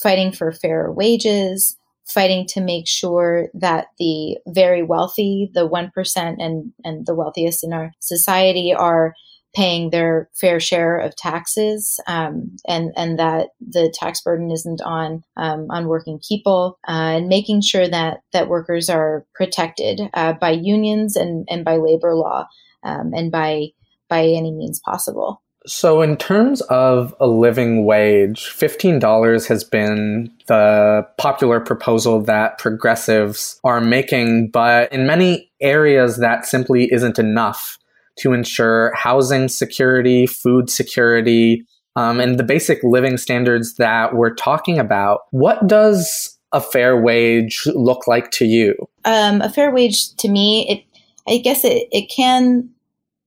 fighting 0.01 0.31
for 0.31 0.51
fairer 0.51 0.91
wages, 0.91 1.77
fighting 2.05 2.45
to 2.47 2.61
make 2.61 2.87
sure 2.87 3.49
that 3.53 3.87
the 3.97 4.37
very 4.47 4.83
wealthy, 4.83 5.49
the 5.53 5.67
1% 5.67 6.35
and, 6.39 6.71
and 6.83 7.05
the 7.05 7.15
wealthiest 7.15 7.63
in 7.63 7.73
our 7.73 7.91
society 7.99 8.73
are 8.73 9.15
paying 9.55 9.89
their 9.89 10.29
fair 10.33 10.59
share 10.59 10.97
of 10.97 11.15
taxes, 11.15 11.99
um, 12.07 12.55
and 12.67 12.91
and 12.95 13.17
that 13.17 13.49
the 13.59 13.93
tax 13.97 14.21
burden 14.21 14.51
isn't 14.51 14.81
on 14.81 15.23
um, 15.37 15.67
on 15.69 15.87
working 15.87 16.19
people, 16.27 16.77
uh, 16.87 17.17
and 17.17 17.27
making 17.27 17.61
sure 17.61 17.87
that 17.87 18.21
that 18.33 18.49
workers 18.49 18.89
are 18.89 19.25
protected 19.33 20.01
uh, 20.13 20.33
by 20.33 20.51
unions 20.51 21.15
and 21.15 21.47
and 21.49 21.63
by 21.63 21.77
labor 21.77 22.15
law, 22.15 22.45
um, 22.83 23.13
and 23.15 23.31
by 23.31 23.67
by 24.09 24.21
any 24.21 24.51
means 24.51 24.79
possible. 24.83 25.41
So, 25.67 26.03
in 26.03 26.15
terms 26.17 26.61
of 26.61 27.15
a 27.19 27.25
living 27.25 27.85
wage, 27.85 28.41
$15 28.41 29.47
has 29.47 29.63
been 29.63 30.31
the 30.47 31.07
popular 31.17 31.59
proposal 31.59 32.21
that 32.21 32.59
progressives 32.59 33.59
are 33.63 33.81
making, 33.81 34.51
but 34.51 34.93
in 34.93 35.07
many 35.07 35.51
areas, 35.61 36.17
that 36.17 36.45
simply 36.45 36.93
isn't 36.93 37.17
enough 37.17 37.79
to 38.17 38.33
ensure 38.33 38.93
housing 38.95 39.47
security, 39.47 40.25
food 40.25 40.69
security, 40.69 41.65
um, 41.95 42.19
and 42.19 42.39
the 42.39 42.43
basic 42.43 42.79
living 42.83 43.17
standards 43.17 43.75
that 43.75 44.15
we're 44.15 44.33
talking 44.33 44.79
about. 44.79 45.21
What 45.31 45.65
does 45.67 46.37
a 46.51 46.61
fair 46.61 46.99
wage 46.99 47.63
look 47.67 48.07
like 48.07 48.31
to 48.31 48.45
you? 48.45 48.75
Um, 49.03 49.41
a 49.41 49.49
fair 49.49 49.71
wage 49.73 50.15
to 50.17 50.29
me, 50.29 50.67
it 50.69 51.01
I 51.27 51.39
guess 51.39 51.65
it, 51.65 51.87
it 51.91 52.09
can 52.09 52.69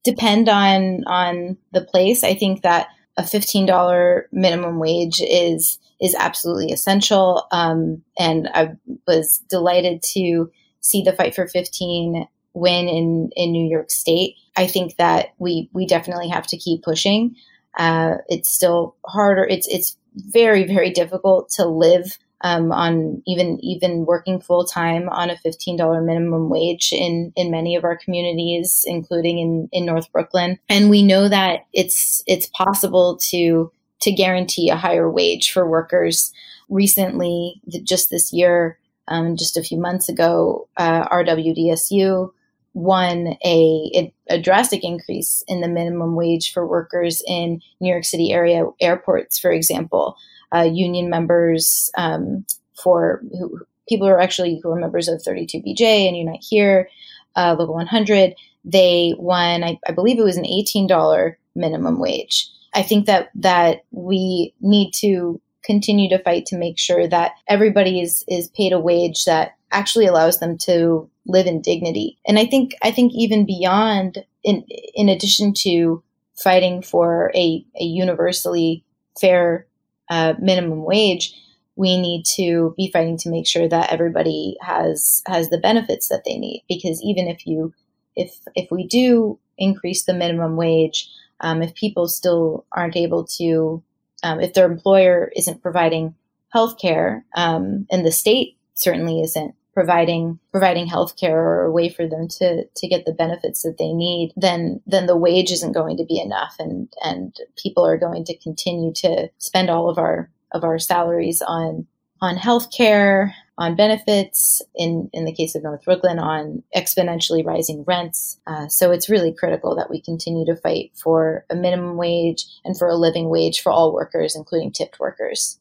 depend 0.05 0.49
on 0.49 1.05
on 1.07 1.57
the 1.73 1.85
place. 1.85 2.25
I 2.25 2.35
think 2.35 2.63
that 2.63 2.89
a 3.17 3.27
fifteen 3.27 3.67
dollar 3.67 4.29
minimum 4.33 4.79
wage 4.79 5.21
is 5.21 5.79
is 6.01 6.15
absolutely 6.15 6.73
essential, 6.73 7.47
um, 7.51 8.03
and 8.19 8.49
I 8.55 8.71
was 9.07 9.43
delighted 9.49 10.03
to 10.15 10.51
see 10.81 11.03
the 11.03 11.13
fight 11.13 11.35
for 11.35 11.47
fifteen 11.49 12.27
win 12.59 12.89
in 12.89 13.31
in 13.37 13.53
New 13.53 13.69
York 13.69 13.91
State. 13.91 14.37
I 14.57 14.67
think 14.67 14.97
that 14.97 15.29
we 15.39 15.71
we 15.73 15.87
definitely 15.87 16.29
have 16.29 16.47
to 16.49 16.57
keep 16.57 16.83
pushing. 16.83 17.37
Uh, 17.79 18.17
it's 18.29 18.51
still 18.51 18.97
harder. 19.07 19.45
It's 19.45 19.69
it's 19.69 19.97
very 20.15 20.65
very 20.65 20.91
difficult 20.91 21.51
to 21.51 21.67
live 21.67 22.19
um, 22.43 22.71
on 22.73 23.23
even 23.27 23.59
even 23.63 24.05
working 24.05 24.41
full 24.41 24.65
time 24.65 25.09
on 25.09 25.31
a 25.31 25.37
fifteen 25.39 25.77
dollar 25.77 26.01
minimum 26.01 26.49
wage 26.49 26.93
in 26.93 27.33
in 27.37 27.51
many 27.51 27.77
of 27.77 27.85
our 27.85 27.97
communities, 27.97 28.85
including 28.87 29.39
in 29.39 29.69
in 29.73 29.87
North 29.87 30.11
Brooklyn. 30.13 30.59
And 30.69 30.91
we 30.91 31.03
know 31.03 31.29
that 31.29 31.67
it's 31.73 32.23
it's 32.27 32.47
possible 32.47 33.19
to 33.31 33.73
to 34.01 34.13
guarantee 34.13 34.71
a 34.71 34.77
higher 34.77 35.11
wage 35.11 35.51
for 35.51 35.69
workers. 35.69 36.33
Recently, 36.69 37.61
just 37.83 38.11
this 38.11 38.31
year, 38.33 38.79
um, 39.09 39.37
just 39.37 39.57
a 39.57 39.63
few 39.63 39.79
months 39.79 40.09
ago, 40.09 40.69
uh, 40.77 41.09
RWDSU 41.09 42.31
won 42.79 43.37
a, 43.45 44.13
a 44.29 44.41
drastic 44.41 44.85
increase 44.85 45.43
in 45.49 45.61
the 45.61 45.69
minimum 45.69 46.15
wage 46.15 46.53
for 46.53 46.65
workers 46.65 47.21
in 47.27 47.61
New 47.81 47.91
York 47.91 48.05
City 48.05 48.33
area 48.33 48.65
airports, 48.81 49.37
for 49.37 49.51
example. 49.51 50.17
Uh, 50.55 50.63
union 50.63 51.11
members 51.11 51.91
um, 51.99 52.47
for 52.81 53.21
who, 53.33 53.61
people 53.89 54.07
who 54.07 54.13
are 54.13 54.21
actually 54.21 54.61
who 54.63 54.71
are 54.71 54.79
members 54.79 55.09
of 55.09 55.21
32BJ 55.21 56.07
and 56.07 56.17
Unite 56.17 56.43
Here, 56.49 56.89
uh, 57.37 57.57
Local 57.59 57.75
100, 57.75 58.35
they 58.65 59.13
won, 59.19 59.65
I, 59.65 59.79
I, 59.87 59.93
believe 59.93 60.19
it 60.19 60.23
was 60.23 60.37
an 60.37 60.45
$18 60.45 61.35
minimum 61.55 61.99
wage. 61.99 62.49
I 62.75 62.83
think 62.83 63.07
that 63.07 63.31
that 63.35 63.85
we 63.91 64.55
need 64.61 64.93
to 65.01 65.41
continue 65.65 66.09
to 66.11 66.23
fight 66.23 66.47
to 66.47 66.57
make 66.57 66.79
sure 66.79 67.09
that 67.09 67.33
everybody 67.49 68.01
is 68.01 68.25
is 68.29 68.49
paid 68.49 68.73
a 68.73 68.79
wage 68.79 69.25
that 69.25 69.57
actually 69.73 70.07
allows 70.07 70.39
them 70.39 70.57
to 70.57 71.11
live 71.29 71.47
in 71.47 71.63
dignity. 71.63 72.19
And 72.27 72.39
I 72.39 72.47
think 72.47 72.75
I 72.83 72.91
think 72.91 73.13
even 73.15 73.47
beyond 73.47 74.25
in 74.43 74.65
in 74.95 75.09
addition 75.09 75.53
to 75.59 76.03
fighting 76.35 76.83
for 76.83 77.31
a, 77.35 77.65
a 77.81 77.85
universally 77.85 78.85
fair 79.21 79.67
uh, 80.09 80.35
minimum 80.41 80.85
wage, 80.85 81.35
we 81.77 82.01
need 82.01 82.25
to 82.25 82.75
be 82.77 82.91
fighting 82.91 83.19
to 83.19 83.29
make 83.29 83.47
sure 83.47 83.69
that 83.69 83.93
everybody 83.93 84.57
has 84.61 85.23
has 85.27 85.51
the 85.51 85.59
benefits 85.59 86.09
that 86.09 86.25
they 86.25 86.39
need. 86.39 86.65
Because 86.69 87.03
even 87.03 87.29
if 87.29 87.47
you 87.47 87.73
if 88.17 88.35
if 88.55 88.71
we 88.71 88.87
do 88.87 89.39
increase 89.59 90.05
the 90.05 90.15
minimum 90.15 90.57
wage, 90.57 91.11
um, 91.41 91.63
if 91.63 91.75
people 91.75 92.09
still 92.09 92.65
aren't 92.73 92.97
able 92.97 93.25
to, 93.25 93.83
um, 94.23 94.41
if 94.41 94.55
their 94.55 94.71
employer 94.71 95.31
isn't 95.37 95.63
providing 95.63 96.15
health 96.51 96.79
care, 96.81 97.25
um, 97.37 97.87
and 97.91 98.07
the 98.07 98.13
state 98.13 98.57
certainly 98.75 99.21
isn't 99.21 99.55
providing 99.79 100.41
providing 100.51 100.89
health 100.89 101.17
care 101.17 101.39
or 101.39 101.63
a 101.63 101.71
way 101.71 101.89
for 101.89 102.09
them 102.09 102.27
to 102.27 102.65
to 102.65 102.89
get 102.89 103.05
the 103.07 103.13
benefits 103.13 103.63
that 103.63 103.77
they 103.79 103.93
need, 103.93 104.33
then 104.37 104.81
then 104.89 105.07
the 105.07 105.17
wage 105.17 105.53
isn't 105.53 105.71
going 105.71 105.97
to 105.97 106.05
be 106.05 106.21
enough 106.21 106.57
and 106.59 106.93
and 107.05 107.37
people 107.57 107.87
are 107.87 107.97
going 107.97 108.25
to 108.25 108.37
continue 108.39 108.93
to 108.93 109.29
spend 109.39 109.71
all 109.71 109.89
of 109.89 109.97
our 109.97 110.29
of 110.51 110.65
our 110.65 110.81
salaries 110.81 111.41
on 111.47 111.87
on 112.21 112.37
health 112.37 112.73
care, 112.77 113.33
on 113.59 113.77
benefits, 113.77 114.61
in, 114.75 115.09
in 115.13 115.25
the 115.25 115.33
case 115.33 115.55
of 115.55 115.63
North 115.63 115.85
Brooklyn, 115.85 116.19
on 116.19 116.65
exponentially 116.75 117.47
rising 117.47 117.85
rents. 117.87 118.41
Uh, 118.45 118.67
so 118.67 118.91
it's 118.91 119.09
really 119.09 119.33
critical 119.33 119.77
that 119.77 119.89
we 119.89 120.01
continue 120.01 120.45
to 120.47 120.61
fight 120.61 120.91
for 121.01 121.45
a 121.49 121.55
minimum 121.55 121.97
wage 121.97 122.47
and 122.65 122.77
for 122.77 122.89
a 122.89 122.97
living 122.97 123.29
wage 123.29 123.61
for 123.61 123.71
all 123.71 123.95
workers, 123.95 124.35
including 124.35 124.73
tipped 124.73 124.99
workers. 124.99 125.61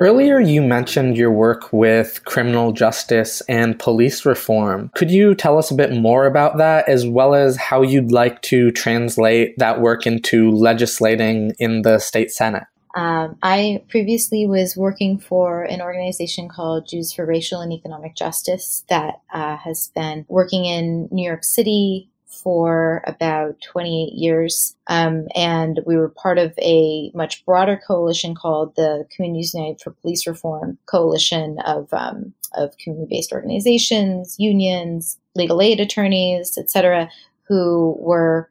Earlier, 0.00 0.38
you 0.38 0.62
mentioned 0.62 1.16
your 1.16 1.32
work 1.32 1.72
with 1.72 2.24
criminal 2.24 2.70
justice 2.70 3.40
and 3.48 3.76
police 3.76 4.24
reform. 4.24 4.92
Could 4.94 5.10
you 5.10 5.34
tell 5.34 5.58
us 5.58 5.72
a 5.72 5.74
bit 5.74 5.92
more 5.92 6.26
about 6.26 6.58
that, 6.58 6.88
as 6.88 7.04
well 7.04 7.34
as 7.34 7.56
how 7.56 7.82
you'd 7.82 8.12
like 8.12 8.40
to 8.42 8.70
translate 8.70 9.58
that 9.58 9.80
work 9.80 10.06
into 10.06 10.52
legislating 10.52 11.52
in 11.58 11.82
the 11.82 11.98
state 11.98 12.30
senate? 12.30 12.62
Um, 12.94 13.38
I 13.42 13.82
previously 13.88 14.46
was 14.46 14.76
working 14.76 15.18
for 15.18 15.64
an 15.64 15.82
organization 15.82 16.48
called 16.48 16.88
Jews 16.88 17.12
for 17.12 17.26
Racial 17.26 17.60
and 17.60 17.72
Economic 17.72 18.14
Justice 18.14 18.84
that 18.88 19.20
uh, 19.32 19.56
has 19.56 19.90
been 19.94 20.26
working 20.28 20.64
in 20.64 21.08
New 21.10 21.26
York 21.26 21.44
City, 21.44 22.08
for 22.28 23.02
about 23.06 23.56
28 23.62 24.12
years. 24.12 24.76
Um, 24.86 25.28
and 25.34 25.80
we 25.86 25.96
were 25.96 26.10
part 26.10 26.38
of 26.38 26.56
a 26.58 27.10
much 27.14 27.44
broader 27.46 27.80
coalition 27.86 28.34
called 28.34 28.76
the 28.76 29.06
Communities 29.14 29.54
United 29.54 29.80
for 29.80 29.92
Police 29.92 30.26
Reform 30.26 30.78
Coalition 30.86 31.58
of, 31.64 31.92
um, 31.92 32.34
of 32.54 32.76
community 32.78 33.16
based 33.16 33.32
organizations, 33.32 34.36
unions, 34.38 35.18
legal 35.34 35.62
aid 35.62 35.80
attorneys, 35.80 36.58
etc., 36.58 37.10
who 37.48 37.96
were 37.98 38.50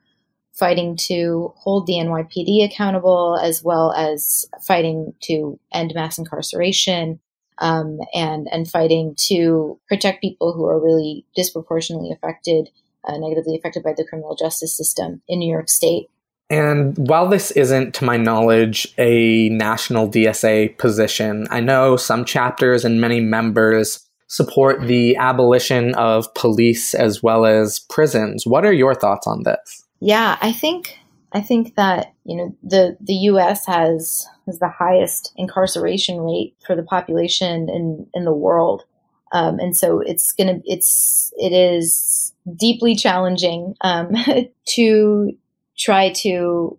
fighting 0.54 0.96
to 0.96 1.54
hold 1.56 1.86
the 1.86 1.94
NYPD 1.94 2.66
accountable 2.66 3.38
as 3.40 3.64
well 3.64 3.94
as 3.94 4.48
fighting 4.60 5.14
to 5.22 5.60
end 5.72 5.94
mass 5.94 6.18
incarceration. 6.18 7.20
Um, 7.60 8.02
and 8.14 8.48
and 8.52 8.70
fighting 8.70 9.16
to 9.30 9.80
protect 9.88 10.22
people 10.22 10.54
who 10.54 10.68
are 10.68 10.80
really 10.80 11.26
disproportionately 11.36 12.12
affected 12.12 12.70
uh, 13.08 13.18
negatively 13.18 13.56
affected 13.56 13.84
by 13.84 13.94
the 13.96 14.06
criminal 14.06 14.36
justice 14.36 14.76
system 14.76 15.22
in 15.28 15.40
New 15.40 15.52
York 15.52 15.70
State. 15.70 16.10
And 16.50 16.98
while 16.98 17.28
this 17.28 17.52
isn't, 17.52 17.94
to 17.96 18.06
my 18.06 18.16
knowledge, 18.16 18.94
a 18.98 19.50
national 19.50 20.10
DSA 20.10 20.78
position, 20.78 21.46
I 21.52 21.60
know 21.60 21.98
some 21.98 22.24
chapters 22.24 22.86
and 22.86 23.02
many 23.02 23.20
members 23.20 24.08
support 24.28 24.82
the 24.82 25.16
abolition 25.18 25.94
of 25.96 26.34
police 26.36 26.94
as 26.94 27.22
well 27.24 27.46
as 27.46 27.80
prisons. 27.80 28.46
What 28.46 28.66
are 28.66 28.74
your 28.74 28.96
thoughts 28.96 29.28
on 29.28 29.44
this? 29.44 29.86
Yeah, 30.00 30.38
I 30.42 30.52
think 30.52 30.98
I 31.34 31.42
think 31.42 31.76
that 31.76 32.14
you 32.24 32.38
know 32.38 32.56
the 32.64 32.98
the 33.02 33.14
U.S. 33.14 33.66
has 33.66 34.28
has 34.46 34.60
the 34.60 34.70
highest 34.70 35.34
incarceration 35.36 36.20
rate 36.20 36.56
for 36.66 36.76
the 36.76 36.84
population 36.84 37.70
in 37.70 38.08
in 38.14 38.26
the 38.26 38.34
world, 38.34 38.84
um, 39.32 39.60
and 39.60 39.76
so 39.76 40.00
it's 40.00 40.32
gonna 40.32 40.60
it's 40.66 41.32
it 41.38 41.52
is 41.52 42.34
deeply 42.56 42.96
challenging 42.96 43.76
um, 43.82 44.14
to 44.66 45.32
try 45.78 46.12
to 46.12 46.78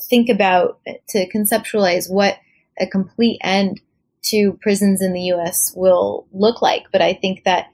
think 0.00 0.28
about 0.28 0.80
to 1.08 1.28
conceptualize 1.30 2.10
what 2.10 2.36
a 2.78 2.86
complete 2.86 3.38
end 3.42 3.80
to 4.22 4.58
prisons 4.60 5.00
in 5.00 5.12
the 5.12 5.22
U.S. 5.22 5.72
will 5.76 6.26
look 6.32 6.60
like. 6.60 6.86
But 6.92 7.02
I 7.02 7.14
think 7.14 7.44
that 7.44 7.68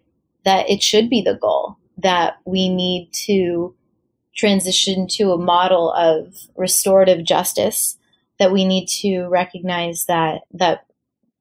that 0.44 0.68
it 0.68 0.82
should 0.82 1.08
be 1.08 1.22
the 1.22 1.38
goal 1.40 1.76
that 1.98 2.38
we 2.44 2.68
need 2.68 3.10
to 3.12 3.74
transition 4.34 5.06
to 5.06 5.32
a 5.32 5.38
model 5.38 5.92
of 5.92 6.34
restorative 6.56 7.24
justice. 7.24 7.96
That 8.38 8.52
we 8.52 8.64
need 8.64 8.86
to 9.00 9.26
recognize 9.28 10.06
that 10.06 10.42
that 10.52 10.86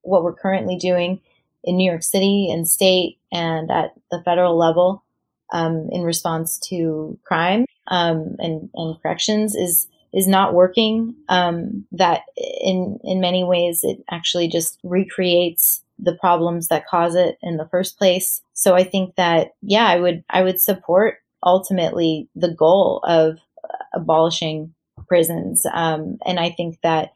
what 0.01 0.23
we're 0.23 0.34
currently 0.34 0.77
doing 0.77 1.21
in 1.63 1.78
New 1.78 1.89
York 1.89 2.04
City 2.04 2.50
and 2.52 2.67
state 2.67 3.19
and 3.32 3.71
at 3.71 3.93
the 4.10 4.21
federal 4.24 4.58
level 4.58 5.04
um, 5.52 5.89
in 5.91 6.04
response 6.04 6.60
to 6.69 7.17
crime 7.24 7.65
um, 7.88 8.36
and, 8.39 8.69
and 8.74 9.02
corrections 9.02 9.56
is 9.56 9.88
is 10.13 10.28
not 10.28 10.54
working. 10.54 11.15
Um, 11.30 11.86
that 11.91 12.21
in 12.38 13.00
in 13.04 13.21
many 13.21 13.43
ways 13.43 13.82
it 13.84 14.04
actually 14.10 14.47
just 14.47 14.80
recreates 14.84 15.84
the 16.00 16.15
problems 16.15 16.67
that 16.67 16.88
cause 16.88 17.15
it 17.15 17.38
in 17.41 17.58
the 17.58 17.67
first 17.69 17.97
place. 17.97 18.41
So 18.54 18.76
I 18.76 18.84
think 18.84 19.15
that 19.15 19.52
yeah, 19.62 19.88
I 19.88 20.00
would 20.00 20.24
I 20.30 20.43
would 20.43 20.60
support 20.60 21.17
ultimately 21.43 22.30
the 22.36 22.54
goal 22.54 23.02
of 23.04 23.38
abolishing 23.93 24.74
prisons, 25.08 25.65
um, 25.74 26.17
and 26.26 26.39
I 26.39 26.50
think 26.50 26.80
that 26.84 27.12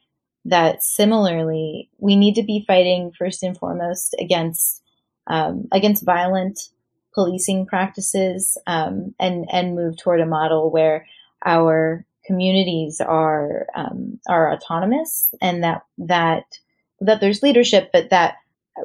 that 0.45 0.83
similarly 0.83 1.89
we 1.97 2.15
need 2.15 2.35
to 2.35 2.43
be 2.43 2.63
fighting 2.67 3.11
first 3.17 3.43
and 3.43 3.57
foremost 3.57 4.15
against 4.19 4.81
um, 5.27 5.67
against 5.71 6.05
violent 6.05 6.69
policing 7.13 7.65
practices 7.65 8.57
um, 8.67 9.15
and 9.19 9.45
and 9.51 9.75
move 9.75 9.97
toward 9.97 10.21
a 10.21 10.25
model 10.25 10.69
where 10.69 11.05
our 11.45 12.05
communities 12.25 13.01
are 13.01 13.67
um, 13.75 14.19
are 14.27 14.53
autonomous 14.53 15.33
and 15.41 15.63
that 15.63 15.83
that 15.97 16.45
that 17.01 17.21
there's 17.21 17.43
leadership, 17.43 17.89
but 17.91 18.09
that 18.09 18.35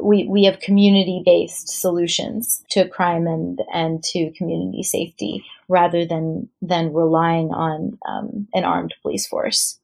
we, 0.01 0.27
we 0.29 0.45
have 0.45 0.61
community 0.61 1.23
based 1.25 1.69
solutions 1.69 2.65
to 2.71 2.89
crime 2.89 3.27
and, 3.27 3.61
and 3.73 4.03
to 4.05 4.31
community 4.37 4.83
safety 4.83 5.45
rather 5.69 6.05
than, 6.05 6.49
than 6.63 6.93
relying 6.93 7.51
on 7.51 7.99
um, 8.07 8.47
an 8.55 8.65
armed 8.65 8.95
police 9.03 9.27
force. 9.27 9.80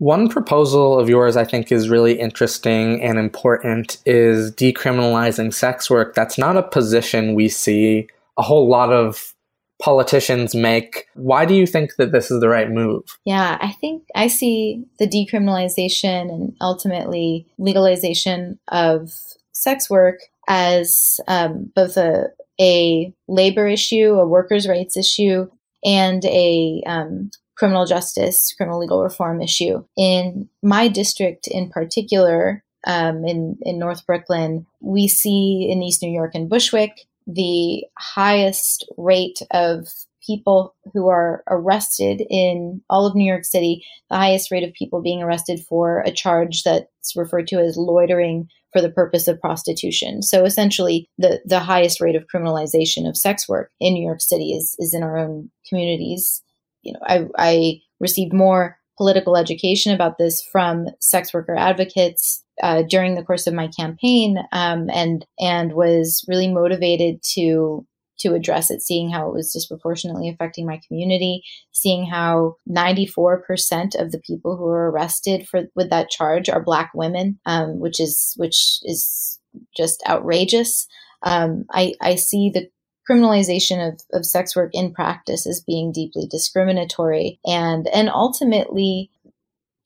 One 0.00 0.30
proposal 0.30 0.98
of 0.98 1.10
yours 1.10 1.36
I 1.36 1.44
think 1.44 1.70
is 1.70 1.90
really 1.90 2.18
interesting 2.18 3.02
and 3.02 3.18
important 3.18 3.98
is 4.06 4.50
decriminalizing 4.50 5.52
sex 5.52 5.90
work. 5.90 6.14
That's 6.14 6.38
not 6.38 6.56
a 6.56 6.62
position 6.62 7.34
we 7.34 7.50
see 7.50 8.08
a 8.38 8.42
whole 8.42 8.66
lot 8.66 8.90
of 8.94 9.34
politicians 9.82 10.54
make. 10.54 11.04
Why 11.16 11.44
do 11.44 11.52
you 11.52 11.66
think 11.66 11.96
that 11.98 12.12
this 12.12 12.30
is 12.30 12.40
the 12.40 12.48
right 12.48 12.70
move? 12.70 13.18
Yeah, 13.26 13.58
I 13.60 13.72
think 13.72 14.04
I 14.14 14.28
see 14.28 14.86
the 14.98 15.06
decriminalization 15.06 16.32
and 16.32 16.56
ultimately 16.62 17.46
legalization 17.58 18.58
of 18.68 19.12
sex 19.52 19.90
work 19.90 20.20
as 20.48 21.20
um, 21.28 21.72
both 21.76 21.98
a, 21.98 22.28
a 22.58 23.12
labor 23.28 23.68
issue, 23.68 24.14
a 24.14 24.26
workers' 24.26 24.66
rights 24.66 24.96
issue, 24.96 25.50
and 25.84 26.24
a 26.24 26.82
um, 26.86 27.30
criminal 27.60 27.84
justice, 27.84 28.54
criminal 28.56 28.80
legal 28.80 29.02
reform 29.02 29.42
issue. 29.42 29.84
In 29.94 30.48
my 30.62 30.88
district 30.88 31.46
in 31.46 31.68
particular, 31.68 32.64
um, 32.86 33.26
in, 33.26 33.58
in 33.60 33.78
North 33.78 34.06
Brooklyn, 34.06 34.66
we 34.80 35.06
see 35.06 35.68
in 35.70 35.82
East 35.82 36.02
New 36.02 36.10
York 36.10 36.34
and 36.34 36.48
Bushwick 36.48 37.02
the 37.26 37.84
highest 37.98 38.86
rate 38.96 39.40
of 39.50 39.86
people 40.26 40.74
who 40.94 41.08
are 41.08 41.44
arrested 41.50 42.22
in 42.30 42.80
all 42.88 43.06
of 43.06 43.14
New 43.14 43.30
York 43.30 43.44
City, 43.44 43.84
the 44.08 44.16
highest 44.16 44.50
rate 44.50 44.64
of 44.66 44.72
people 44.72 45.02
being 45.02 45.22
arrested 45.22 45.60
for 45.68 46.00
a 46.06 46.10
charge 46.10 46.62
that's 46.62 47.14
referred 47.14 47.46
to 47.48 47.58
as 47.58 47.76
loitering 47.76 48.48
for 48.72 48.80
the 48.80 48.90
purpose 48.90 49.28
of 49.28 49.40
prostitution. 49.40 50.22
So 50.22 50.44
essentially, 50.44 51.10
the, 51.18 51.40
the 51.44 51.60
highest 51.60 52.00
rate 52.00 52.16
of 52.16 52.24
criminalization 52.34 53.06
of 53.06 53.18
sex 53.18 53.46
work 53.46 53.70
in 53.80 53.92
New 53.92 54.06
York 54.06 54.22
City 54.22 54.52
is, 54.52 54.76
is 54.78 54.94
in 54.94 55.02
our 55.02 55.18
own 55.18 55.50
communities. 55.68 56.42
You 56.82 56.94
know, 56.94 57.00
I, 57.02 57.26
I 57.36 57.80
received 57.98 58.32
more 58.32 58.78
political 58.96 59.36
education 59.36 59.94
about 59.94 60.18
this 60.18 60.42
from 60.52 60.86
sex 61.00 61.32
worker 61.32 61.56
advocates 61.56 62.44
uh, 62.62 62.82
during 62.82 63.14
the 63.14 63.22
course 63.22 63.46
of 63.46 63.54
my 63.54 63.68
campaign, 63.68 64.38
um, 64.52 64.90
and 64.90 65.24
and 65.38 65.72
was 65.72 66.24
really 66.28 66.48
motivated 66.48 67.22
to 67.34 67.86
to 68.20 68.34
address 68.34 68.70
it, 68.70 68.82
seeing 68.82 69.10
how 69.10 69.28
it 69.28 69.34
was 69.34 69.52
disproportionately 69.52 70.28
affecting 70.28 70.66
my 70.66 70.78
community, 70.86 71.42
seeing 71.72 72.04
how 72.04 72.56
94% 72.68 73.98
of 73.98 74.12
the 74.12 74.20
people 74.26 74.56
who 74.56 74.64
were 74.64 74.90
arrested 74.90 75.48
for 75.48 75.62
with 75.74 75.90
that 75.90 76.10
charge 76.10 76.48
are 76.48 76.62
black 76.62 76.90
women, 76.94 77.38
um, 77.46 77.80
which 77.80 77.98
is 77.98 78.34
which 78.36 78.78
is 78.82 79.38
just 79.76 80.02
outrageous. 80.06 80.86
Um, 81.22 81.64
I, 81.70 81.94
I 82.00 82.14
see 82.14 82.50
the 82.52 82.68
criminalization 83.10 83.86
of, 83.86 84.00
of 84.12 84.24
sex 84.24 84.54
work 84.54 84.70
in 84.72 84.92
practice 84.92 85.46
as 85.46 85.60
being 85.60 85.90
deeply 85.90 86.26
discriminatory 86.26 87.40
and 87.44 87.88
and 87.88 88.08
ultimately 88.08 89.10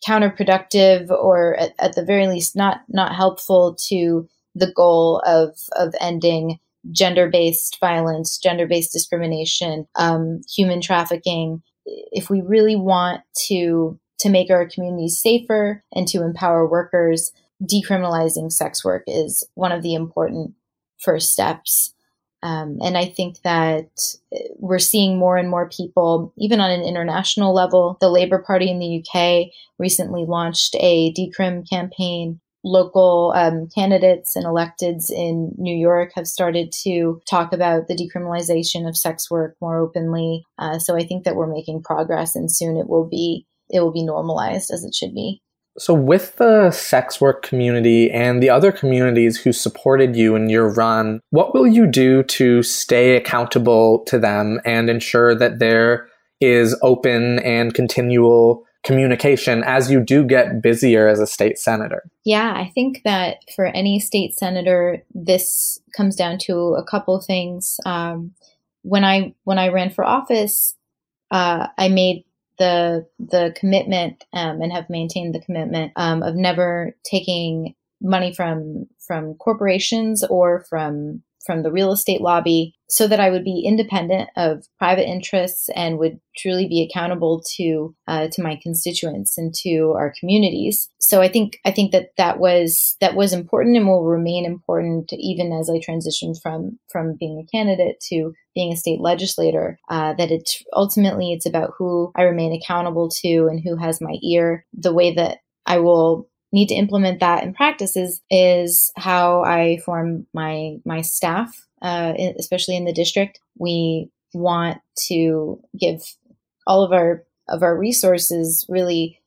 counterproductive 0.07 1.11
or 1.11 1.57
at, 1.57 1.73
at 1.79 1.95
the 1.95 2.05
very 2.05 2.27
least 2.27 2.55
not 2.55 2.83
not 2.89 3.15
helpful 3.15 3.75
to 3.89 4.29
the 4.55 4.71
goal 4.73 5.23
of 5.27 5.57
of 5.77 5.95
ending 6.01 6.59
gender-based 6.91 7.79
violence 7.81 8.37
gender-based 8.37 8.93
discrimination 8.93 9.87
um, 9.95 10.43
human 10.55 10.83
trafficking. 10.83 11.63
If 11.87 12.29
we 12.29 12.43
really 12.43 12.77
want 12.77 13.23
to 13.47 13.99
to 14.21 14.29
make 14.29 14.51
our 14.51 14.69
communities 14.69 15.19
safer 15.19 15.83
and 15.93 16.07
to 16.09 16.23
empower 16.23 16.69
workers 16.69 17.33
decriminalizing 17.63 18.53
sex 18.53 18.85
work 18.85 19.05
is 19.07 19.47
one 19.55 19.73
of 19.73 19.83
the 19.83 19.95
important 19.95 20.55
first 20.99 21.33
steps 21.33 21.94
um, 22.45 22.77
and 22.83 22.99
I 22.99 23.07
think 23.07 23.41
that 23.41 23.89
we're 24.59 24.79
seeing 24.79 25.19
more 25.19 25.39
and 25.39 25.49
more 25.49 25.67
people, 25.71 26.35
even 26.37 26.61
on 26.61 26.71
an 26.71 26.83
international 26.83 27.55
level. 27.55 27.97
The 28.03 28.11
Labour 28.11 28.45
Party 28.47 28.71
in 28.71 28.79
the 28.79 29.03
UK 29.03 29.51
recently 29.79 30.27
launched 30.27 30.77
a 30.79 31.13
decrim 31.15 31.69
campaign. 31.69 32.41
Local 32.63 33.33
um, 33.35 33.69
candidates 33.75 34.37
and 34.37 34.45
electeds 34.45 35.11
in 35.11 35.55
New 35.57 35.75
York 35.75 36.13
have 36.17 36.27
started 36.27 36.71
to 36.83 37.21
talk 37.29 37.55
about 37.55 37.89
the 37.89 37.97
decriminalization 37.97 38.87
of 38.87 38.97
sex 38.97 39.31
work 39.31 39.57
more 39.63 39.79
openly. 39.79 40.45
Uh, 40.59 40.79
so 40.79 40.97
I 40.97 41.05
think 41.05 41.25
that 41.25 41.37
we're 41.37 41.47
making 41.47 41.83
progress, 41.83 42.37
and 42.37 42.53
soon 42.53 42.77
it 42.77 42.89
will 42.89 43.09
be 43.09 43.47
it 43.71 43.81
will 43.81 43.93
be 43.93 44.05
normalized 44.05 44.71
as 44.71 44.85
it 44.85 44.95
should 44.95 45.15
be. 45.15 45.41
So, 45.77 45.93
with 45.93 46.37
the 46.37 46.71
sex 46.71 47.21
work 47.21 47.43
community 47.43 48.11
and 48.11 48.43
the 48.43 48.51
other 48.51 48.71
communities 48.71 49.39
who 49.39 49.53
supported 49.53 50.15
you 50.15 50.37
in 50.37 50.49
your 50.49 50.73
run, 50.73 51.21
what 51.31 51.53
will 51.53 51.67
you 51.67 51.87
do 51.87 52.23
to 52.25 52.63
stay 52.63 53.17
accountable 53.17 54.05
to 54.05 54.19
them 54.19 54.61
and 54.65 54.89
ensure 54.89 55.35
that 55.35 55.59
there 55.59 56.09
is 56.41 56.79
open 56.83 57.41
and 57.41 57.75
continual 57.75 58.65
communication 58.85 59.65
as 59.65 59.91
you 59.91 59.99
do 60.01 60.25
get 60.25 60.63
busier 60.63 61.09
as 61.09 61.19
a 61.19 61.27
state 61.27 61.59
senator? 61.59 62.03
Yeah, 62.25 62.53
I 62.55 62.71
think 62.75 63.01
that 63.05 63.39
for 63.57 63.67
any 63.67 63.99
state 63.99 64.35
senator, 64.35 65.03
this 65.15 65.81
comes 65.97 66.15
down 66.15 66.39
to 66.43 66.75
a 66.75 66.85
couple 66.85 67.21
things. 67.21 67.79
Um, 67.85 68.33
when 68.83 69.05
I 69.05 69.35
when 69.45 69.59
I 69.59 69.69
ran 69.69 69.91
for 69.91 70.05
office, 70.05 70.77
uh, 71.31 71.69
I 71.77 71.89
made 71.89 72.25
the 72.59 73.07
the 73.19 73.55
commitment 73.59 74.25
um, 74.33 74.63
and 74.63 74.73
have 74.73 74.91
maintained 74.91 75.35
the 75.35 75.41
commitment 75.41 75.93
um, 75.97 76.23
of 76.23 76.35
never 76.35 76.97
taking 77.05 77.75
money 78.01 78.33
from 78.33 78.87
from 79.07 79.35
corporations 79.35 80.25
or 80.25 80.65
from 80.69 81.23
from 81.45 81.63
the 81.63 81.73
real 81.73 81.93
estate 81.93 82.21
lobby 82.21 82.75
so 82.89 83.09
that 83.09 83.21
I 83.21 83.31
would 83.31 83.45
be 83.45 83.65
independent 83.67 84.29
of 84.37 84.65
private 84.79 85.09
interests 85.09 85.69
and 85.75 85.99
would 85.99 86.21
truly 86.37 86.69
be 86.69 86.89
accountable 86.89 87.43
to 87.57 87.95
uh, 88.07 88.29
to 88.33 88.43
my 88.43 88.59
constituents 88.63 89.37
and 89.39 89.55
to 89.63 89.95
our 89.97 90.13
communities. 90.19 90.89
So 91.01 91.21
I 91.21 91.29
think 91.29 91.59
I 91.65 91.71
think 91.71 91.93
that 91.93 92.11
that 92.19 92.39
was 92.39 92.97
that 93.01 93.15
was 93.15 93.33
important 93.33 93.77
and 93.77 93.87
will 93.87 94.05
remain 94.05 94.45
important 94.45 95.13
even 95.13 95.53
as 95.53 95.71
I 95.71 95.81
transition 95.81 96.35
from 96.43 96.79
from 96.91 97.17
being 97.19 97.45
a 97.45 97.57
candidate 97.57 97.97
to 98.11 98.33
being 98.55 98.73
a 98.73 98.77
state 98.77 99.01
legislator. 99.01 99.79
Uh, 99.91 100.15
that 100.15 100.31
it's 100.31 100.63
ultimately 100.73 101.33
it's 101.33 101.47
about 101.47 101.73
who 101.79 102.13
I 102.17 102.23
remain 102.23 102.53
accountable 102.53 103.11
to 103.23 103.49
and 103.51 103.61
who 103.65 103.77
has 103.77 104.01
my 104.01 104.17
ear. 104.23 104.67
The 104.73 104.95
way 104.95 105.15
that 105.15 105.39
I 105.67 105.79
will 105.79 106.29
need 106.55 106.69
to 106.69 106.75
implement 106.75 107.19
that 107.19 107.43
in 107.43 107.53
practice 107.53 107.97
is, 107.97 108.23
is 108.31 108.93
how 108.97 109.43
I 109.43 109.79
form 109.85 110.27
my 110.33 110.77
my 110.85 111.03
staff, 111.03 111.67
uh, 111.83 112.15
especially 112.39 112.77
in 112.77 112.85
the 112.85 112.93
district. 112.93 113.41
We 113.59 114.09
want 114.33 114.79
to 115.09 115.61
give 115.79 116.03
all 116.67 116.85
of 116.85 116.93
our 116.93 117.25
of 117.49 117.63
our 117.63 117.77
resources 117.77 118.65
really 118.69 119.21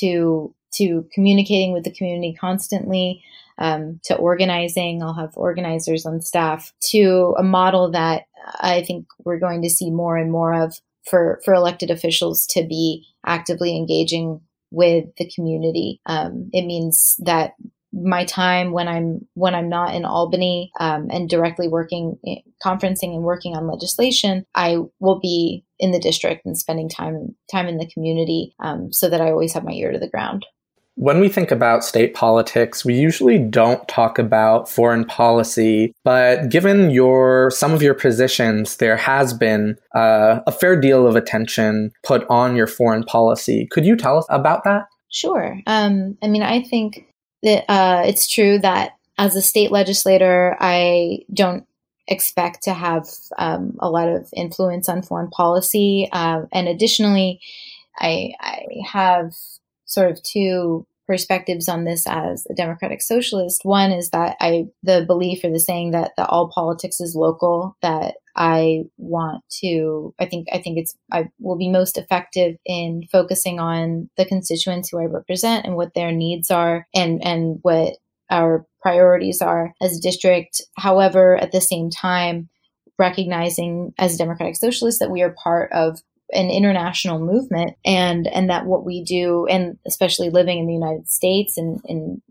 to 0.00 0.54
to 0.74 1.06
communicating 1.12 1.72
with 1.72 1.84
the 1.84 1.92
community 1.92 2.36
constantly, 2.38 3.22
um, 3.58 4.00
to 4.04 4.16
organizing. 4.16 5.02
I'll 5.02 5.14
have 5.14 5.36
organizers 5.36 6.04
on 6.04 6.20
staff 6.20 6.72
to 6.90 7.34
a 7.38 7.42
model 7.44 7.92
that 7.92 8.22
I 8.60 8.82
think 8.82 9.06
we're 9.24 9.38
going 9.38 9.62
to 9.62 9.70
see 9.70 9.90
more 9.90 10.16
and 10.16 10.32
more 10.32 10.52
of 10.52 10.80
for 11.08 11.40
for 11.44 11.54
elected 11.54 11.90
officials 11.90 12.44
to 12.48 12.64
be 12.66 13.06
actively 13.24 13.76
engaging 13.76 14.40
with 14.72 15.04
the 15.18 15.30
community. 15.34 16.00
Um, 16.06 16.50
it 16.52 16.64
means 16.64 17.16
that 17.20 17.52
my 17.92 18.24
time 18.24 18.72
when 18.72 18.88
I'm 18.88 19.26
when 19.34 19.54
I'm 19.54 19.68
not 19.68 19.94
in 19.94 20.04
Albany 20.04 20.72
um, 20.80 21.08
and 21.10 21.28
directly 21.28 21.68
working, 21.68 22.18
eh, 22.26 22.36
conferencing 22.64 23.14
and 23.14 23.22
working 23.22 23.54
on 23.54 23.68
legislation, 23.68 24.46
I 24.54 24.78
will 24.98 25.20
be 25.20 25.64
in 25.78 25.92
the 25.92 26.00
district 26.00 26.46
and 26.46 26.58
spending 26.58 26.88
time 26.88 27.36
time 27.50 27.66
in 27.66 27.76
the 27.76 27.90
community, 27.92 28.54
um, 28.60 28.92
so 28.92 29.10
that 29.10 29.20
I 29.20 29.30
always 29.30 29.52
have 29.52 29.64
my 29.64 29.72
ear 29.72 29.92
to 29.92 29.98
the 29.98 30.08
ground. 30.08 30.46
When 30.94 31.20
we 31.20 31.28
think 31.30 31.50
about 31.50 31.84
state 31.84 32.14
politics, 32.14 32.84
we 32.84 32.94
usually 32.94 33.38
don't 33.38 33.86
talk 33.88 34.18
about 34.18 34.68
foreign 34.68 35.06
policy, 35.06 35.94
but 36.04 36.50
given 36.50 36.90
your 36.90 37.50
some 37.50 37.72
of 37.72 37.82
your 37.82 37.94
positions, 37.94 38.76
there 38.76 38.98
has 38.98 39.32
been 39.32 39.78
uh, 39.94 40.40
a 40.46 40.52
fair 40.52 40.78
deal 40.78 41.06
of 41.06 41.16
attention 41.16 41.92
put 42.02 42.26
on 42.28 42.56
your 42.56 42.66
foreign 42.66 43.04
policy. 43.04 43.66
Could 43.70 43.86
you 43.86 43.96
tell 43.96 44.18
us 44.18 44.26
about 44.28 44.64
that? 44.64 44.86
Sure. 45.08 45.58
Um, 45.66 46.18
I 46.22 46.28
mean, 46.28 46.42
I 46.42 46.62
think 46.62 47.06
that 47.42 47.64
uh, 47.70 48.02
it's 48.06 48.28
true 48.28 48.58
that 48.58 48.96
as 49.18 49.34
a 49.34 49.42
state 49.42 49.72
legislator, 49.72 50.56
I 50.60 51.20
don't 51.32 51.66
expect 52.06 52.64
to 52.64 52.74
have 52.74 53.06
um, 53.38 53.76
a 53.78 53.88
lot 53.88 54.08
of 54.08 54.28
influence 54.34 54.88
on 54.88 55.02
foreign 55.02 55.30
policy, 55.30 56.08
uh, 56.12 56.42
and 56.52 56.68
additionally, 56.68 57.40
I, 57.98 58.32
I 58.40 58.64
have 58.86 59.34
sort 59.84 60.10
of 60.10 60.22
two 60.22 60.86
perspectives 61.06 61.68
on 61.68 61.84
this 61.84 62.06
as 62.06 62.46
a 62.48 62.54
democratic 62.54 63.02
socialist. 63.02 63.64
One 63.64 63.90
is 63.90 64.10
that 64.10 64.36
I 64.40 64.66
the 64.82 65.04
belief 65.06 65.44
or 65.44 65.50
the 65.50 65.60
saying 65.60 65.90
that 65.90 66.12
that 66.16 66.28
all 66.28 66.48
politics 66.48 67.00
is 67.00 67.14
local. 67.14 67.76
That 67.82 68.14
I 68.36 68.84
want 68.96 69.42
to. 69.60 70.14
I 70.18 70.26
think 70.26 70.48
I 70.52 70.58
think 70.58 70.78
it's 70.78 70.96
I 71.12 71.28
will 71.38 71.56
be 71.58 71.68
most 71.68 71.98
effective 71.98 72.56
in 72.64 73.02
focusing 73.10 73.60
on 73.60 74.08
the 74.16 74.24
constituents 74.24 74.88
who 74.88 75.00
I 75.00 75.04
represent 75.04 75.66
and 75.66 75.76
what 75.76 75.94
their 75.94 76.12
needs 76.12 76.50
are 76.50 76.86
and 76.94 77.22
and 77.24 77.58
what 77.62 77.94
our 78.30 78.66
priorities 78.80 79.42
are 79.42 79.74
as 79.82 79.98
a 79.98 80.00
district. 80.00 80.62
However, 80.76 81.36
at 81.36 81.52
the 81.52 81.60
same 81.60 81.90
time, 81.90 82.48
recognizing 82.98 83.92
as 83.98 84.14
a 84.14 84.18
democratic 84.18 84.56
socialist 84.56 85.00
that 85.00 85.10
we 85.10 85.22
are 85.22 85.34
part 85.42 85.70
of 85.72 86.00
an 86.32 86.50
international 86.50 87.18
movement 87.18 87.76
and 87.84 88.26
and 88.26 88.48
that 88.50 88.66
what 88.66 88.84
we 88.84 89.04
do 89.04 89.46
and 89.46 89.78
especially 89.86 90.30
living 90.30 90.58
in 90.58 90.66
the 90.66 90.72
United 90.72 91.08
States 91.08 91.56
and 91.56 91.80
in 91.84 92.22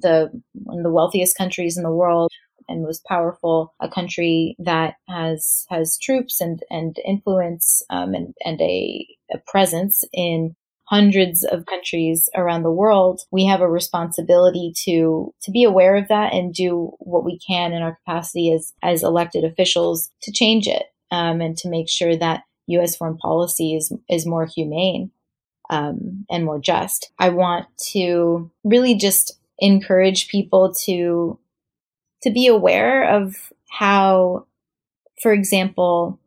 the 0.00 0.30
one 0.52 0.78
of 0.78 0.84
the 0.84 0.92
wealthiest 0.92 1.36
countries 1.36 1.76
in 1.76 1.82
the 1.82 1.90
world 1.90 2.30
and 2.68 2.82
most 2.82 3.04
powerful, 3.04 3.74
a 3.80 3.88
country 3.88 4.56
that 4.58 4.94
has 5.08 5.66
has 5.70 5.98
troops 5.98 6.40
and 6.40 6.60
and 6.70 6.96
influence 7.04 7.82
um, 7.90 8.14
and 8.14 8.34
and 8.44 8.60
a, 8.60 9.06
a 9.32 9.38
presence 9.46 10.04
in 10.12 10.54
hundreds 10.84 11.44
of 11.44 11.66
countries 11.66 12.28
around 12.36 12.62
the 12.62 12.70
world, 12.70 13.22
we 13.32 13.44
have 13.44 13.60
a 13.60 13.68
responsibility 13.68 14.72
to 14.84 15.32
to 15.42 15.50
be 15.50 15.64
aware 15.64 15.96
of 15.96 16.08
that 16.08 16.32
and 16.32 16.54
do 16.54 16.92
what 16.98 17.24
we 17.24 17.38
can 17.46 17.72
in 17.72 17.82
our 17.82 17.96
capacity 18.04 18.52
as 18.52 18.72
as 18.82 19.02
elected 19.02 19.44
officials 19.44 20.10
to 20.22 20.32
change 20.32 20.66
it 20.66 20.84
um, 21.10 21.40
and 21.40 21.56
to 21.56 21.68
make 21.68 21.88
sure 21.88 22.16
that 22.16 22.42
U.S. 22.66 22.96
foreign 22.96 23.16
policy 23.16 23.74
is 23.74 23.92
is 24.08 24.26
more 24.26 24.46
humane 24.46 25.10
um, 25.70 26.24
and 26.30 26.44
more 26.44 26.58
just. 26.58 27.10
I 27.18 27.30
want 27.30 27.66
to 27.92 28.50
really 28.64 28.94
just 28.94 29.38
encourage 29.58 30.28
people 30.28 30.74
to 30.84 31.38
to 32.22 32.30
be 32.30 32.46
aware 32.46 33.08
of 33.08 33.52
how, 33.68 34.46
for 35.22 35.32
example, 35.32 36.18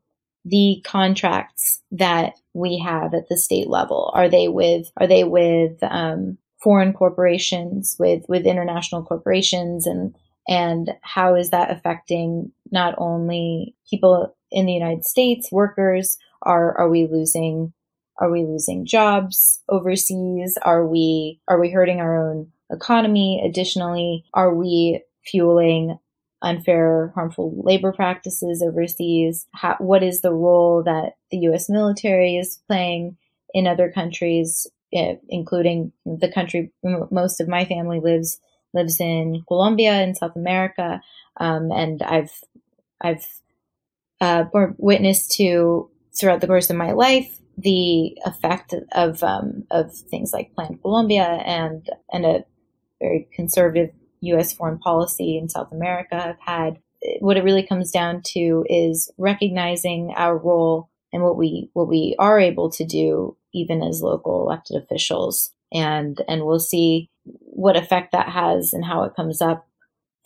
the 0.46 0.82
contracts 0.86 1.82
that 1.92 2.34
we 2.54 2.80
have 2.80 3.14
at 3.14 3.28
the 3.30 3.38
state 3.38 3.68
level 3.68 4.12
are 4.16 4.30
they 4.30 4.48
with 4.48 4.92
are 4.98 5.08
they 5.08 5.24
with 5.24 5.78
um, 5.84 6.38
foreign 6.62 6.94
corporations 6.94 7.96
with 8.00 8.24
with 8.28 8.46
international 8.46 9.04
corporations 9.04 9.86
and 9.86 10.16
and 10.48 10.92
how 11.02 11.36
is 11.36 11.52
that 11.52 11.70
affecting 11.70 12.52
not 12.72 12.96
only 12.98 13.76
people 13.90 14.36
in 14.52 14.66
the 14.66 14.74
United 14.74 15.06
States 15.06 15.52
workers 15.52 16.18
are 16.42 16.78
are 16.78 16.90
we 16.90 17.08
losing 17.08 17.74
are 18.20 18.32
we 18.32 18.44
losing 18.44 18.86
jobs 18.86 19.62
overseas 19.70 20.58
are 20.64 20.86
we 20.86 21.40
are 21.48 21.60
we 21.60 21.70
hurting 21.70 22.00
our 22.00 22.30
own 22.30 22.48
economy 22.72 23.42
additionally 23.46 24.24
are 24.34 24.54
we 24.54 25.02
fueling 25.26 25.98
unfair, 26.42 27.12
harmful 27.16 27.54
labor 27.64 27.92
practices 27.92 28.62
overseas? 28.62 29.48
How, 29.54 29.76
what 29.80 30.04
is 30.04 30.22
the 30.22 30.34
role 30.34 30.84
that 30.84 31.14
the 31.32 31.38
U.S. 31.40 31.70
military 31.70 32.38
is 32.38 32.60
playing 32.68 33.18
in 33.54 33.68
other 33.68 33.92
countries, 33.92 34.68
eh, 34.94 35.16
including 35.28 35.92
the 36.06 36.32
country 36.32 36.72
most 37.12 37.42
of 37.42 37.48
my 37.48 37.66
family 37.66 38.00
lives 38.00 38.40
lives 38.74 39.00
in 39.00 39.44
Colombia 39.48 40.04
in 40.04 40.14
South 40.14 40.36
America, 40.36 41.02
um, 41.38 41.72
and 41.72 42.02
I've 42.04 42.32
I've 43.02 43.26
uh, 44.22 44.46
witnessed 44.78 45.32
to 45.34 45.90
throughout 46.20 46.42
the 46.42 46.48
course 46.48 46.70
of 46.70 46.76
my 46.76 46.92
life 46.92 47.40
the 47.62 48.18
effect 48.26 48.74
of 48.94 49.22
um, 49.24 49.66
of 49.72 49.94
things 49.94 50.32
like 50.32 50.54
Plan 50.56 50.80
Colombia 50.82 51.26
and 51.46 51.88
and 52.12 52.26
a 52.26 52.46
very 53.02 53.28
conservative 53.34 53.90
U.S. 54.22 54.54
foreign 54.54 54.80
policy 54.80 55.38
in 55.38 55.50
South 55.50 55.72
America 55.72 56.20
have 56.20 56.40
had. 56.40 56.80
What 57.20 57.38
it 57.38 57.44
really 57.44 57.66
comes 57.66 57.92
down 57.92 58.22
to 58.34 58.66
is 58.70 59.10
recognizing 59.18 60.14
our 60.16 60.38
role 60.38 60.90
and 61.14 61.24
what 61.24 61.38
we 61.38 61.70
what 61.74 61.88
we 61.88 62.16
are 62.20 62.40
able 62.40 62.70
to 62.72 62.86
do, 62.86 63.38
even 63.54 63.82
as 63.82 64.02
local 64.02 64.42
elected 64.42 64.82
officials, 64.82 65.52
and 65.74 66.22
and 66.28 66.46
we'll 66.46 66.60
see 66.60 67.10
what 67.24 67.78
effect 67.78 68.12
that 68.12 68.30
has 68.30 68.74
and 68.74 68.84
how 68.86 69.04
it 69.04 69.16
comes 69.16 69.42
up 69.42 69.68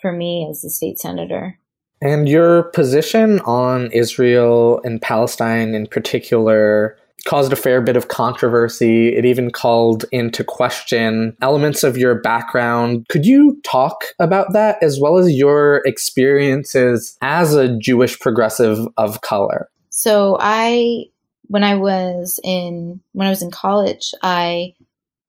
for 0.01 0.11
me 0.11 0.47
as 0.49 0.63
a 0.63 0.69
state 0.69 0.99
senator. 0.99 1.59
And 2.03 2.27
your 2.27 2.63
position 2.63 3.39
on 3.45 3.89
Israel 3.93 4.81
and 4.83 5.01
Palestine 5.01 5.73
in 5.73 5.87
particular 5.87 6.97
caused 7.25 7.53
a 7.53 7.55
fair 7.55 7.79
bit 7.79 7.95
of 7.95 8.09
controversy. 8.09 9.15
It 9.15 9.23
even 9.23 9.51
called 9.51 10.03
into 10.11 10.43
question 10.43 11.37
elements 11.41 11.81
of 11.81 11.97
your 11.97 12.19
background. 12.19 13.07
Could 13.07 13.25
you 13.25 13.57
talk 13.63 14.03
about 14.19 14.51
that 14.51 14.83
as 14.83 14.99
well 14.99 15.17
as 15.17 15.31
your 15.31 15.81
experiences 15.85 17.17
as 17.21 17.55
a 17.55 17.77
Jewish 17.77 18.19
progressive 18.19 18.85
of 18.97 19.21
color? 19.21 19.69
So 19.87 20.35
I 20.41 21.05
when 21.43 21.63
I 21.63 21.75
was 21.75 22.37
in 22.43 22.99
when 23.13 23.27
I 23.27 23.29
was 23.29 23.41
in 23.41 23.49
college, 23.49 24.13
I 24.21 24.73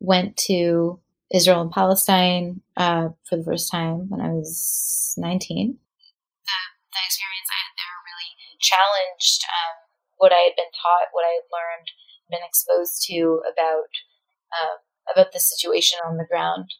went 0.00 0.36
to 0.48 0.98
Israel 1.32 1.60
and 1.60 1.70
Palestine 1.70 2.62
uh, 2.76 3.10
for 3.22 3.36
the 3.36 3.44
first 3.44 3.70
time 3.70 4.08
when 4.08 4.20
I 4.20 4.30
was 4.30 5.14
19. 5.18 5.78
The, 6.94 7.02
experience 7.02 7.50
I 7.50 7.58
had 7.66 7.74
there 7.74 7.98
really 8.06 8.32
challenged 8.62 9.42
um, 9.50 9.76
what 10.16 10.30
I 10.30 10.46
had 10.46 10.54
been 10.54 10.70
taught, 10.70 11.10
what 11.10 11.26
I 11.26 11.42
had 11.42 11.50
learned, 11.50 11.90
been 12.30 12.46
exposed 12.46 13.02
to 13.10 13.42
about 13.50 13.90
um, 14.54 14.78
about 15.10 15.32
the 15.32 15.40
situation 15.40 15.98
on 16.06 16.16
the 16.16 16.26
ground 16.30 16.70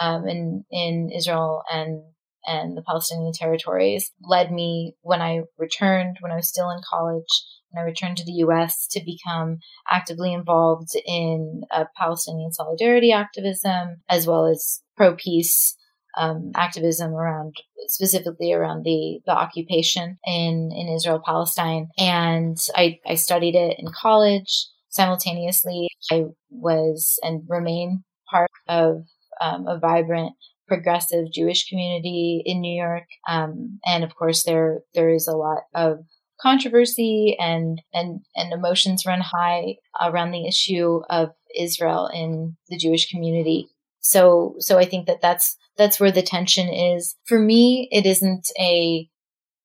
um, 0.00 0.28
in 0.28 0.64
in 0.70 1.10
Israel 1.10 1.62
and 1.72 2.02
and 2.46 2.76
the 2.76 2.82
Palestinian 2.82 3.32
territories 3.32 4.12
led 4.22 4.52
me 4.52 4.96
when 5.00 5.22
I 5.22 5.42
returned 5.58 6.18
when 6.20 6.32
I 6.32 6.36
was 6.36 6.48
still 6.48 6.70
in 6.70 6.80
college 6.88 7.32
when 7.70 7.82
I 7.82 7.86
returned 7.86 8.18
to 8.18 8.24
the 8.24 8.44
U.S. 8.46 8.86
to 8.92 9.00
become 9.04 9.58
actively 9.90 10.32
involved 10.32 10.90
in 11.06 11.62
uh, 11.70 11.84
Palestinian 11.96 12.52
solidarity 12.52 13.12
activism 13.12 14.02
as 14.08 14.26
well 14.26 14.46
as 14.46 14.82
pro 14.96 15.16
peace 15.16 15.76
um, 16.16 16.52
activism 16.54 17.12
around 17.12 17.56
specifically 17.86 18.52
around 18.52 18.84
the 18.84 19.20
the 19.26 19.32
occupation 19.32 20.18
in 20.26 20.70
in 20.72 20.88
Israel 20.94 21.22
Palestine. 21.24 21.88
And 21.98 22.58
I 22.76 23.00
I 23.06 23.14
studied 23.14 23.54
it 23.54 23.78
in 23.78 23.88
college 23.92 24.68
simultaneously. 24.88 25.88
I 26.10 26.24
was 26.50 27.18
and 27.22 27.42
remain 27.48 28.04
part 28.30 28.50
of 28.68 29.04
um, 29.40 29.66
a 29.66 29.78
vibrant 29.78 30.32
progressive 30.66 31.30
Jewish 31.32 31.68
community 31.68 32.42
in 32.44 32.60
New 32.60 32.80
York. 32.80 33.04
Um, 33.28 33.80
and 33.84 34.04
of 34.04 34.14
course 34.14 34.44
there 34.44 34.80
there 34.94 35.10
is 35.10 35.28
a 35.28 35.36
lot 35.36 35.62
of 35.74 35.98
controversy 36.40 37.36
and 37.38 37.80
and 37.92 38.20
and 38.36 38.52
emotions 38.52 39.06
run 39.06 39.20
high 39.20 39.76
around 40.00 40.30
the 40.30 40.46
issue 40.46 41.02
of 41.10 41.30
Israel 41.56 42.08
in 42.12 42.56
the 42.68 42.76
Jewish 42.76 43.10
community. 43.10 43.68
So 44.00 44.56
so 44.58 44.78
I 44.78 44.84
think 44.84 45.06
that 45.06 45.20
that's 45.22 45.56
that's 45.76 45.98
where 45.98 46.12
the 46.12 46.22
tension 46.22 46.68
is. 46.68 47.16
For 47.24 47.38
me, 47.38 47.88
it 47.90 48.06
isn't 48.06 48.48
a 48.58 49.08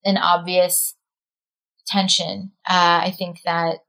an 0.05 0.17
obvious 0.17 0.95
tension. 1.87 2.51
Uh, 2.67 3.01
I 3.03 3.13
think 3.17 3.41
that 3.45 3.79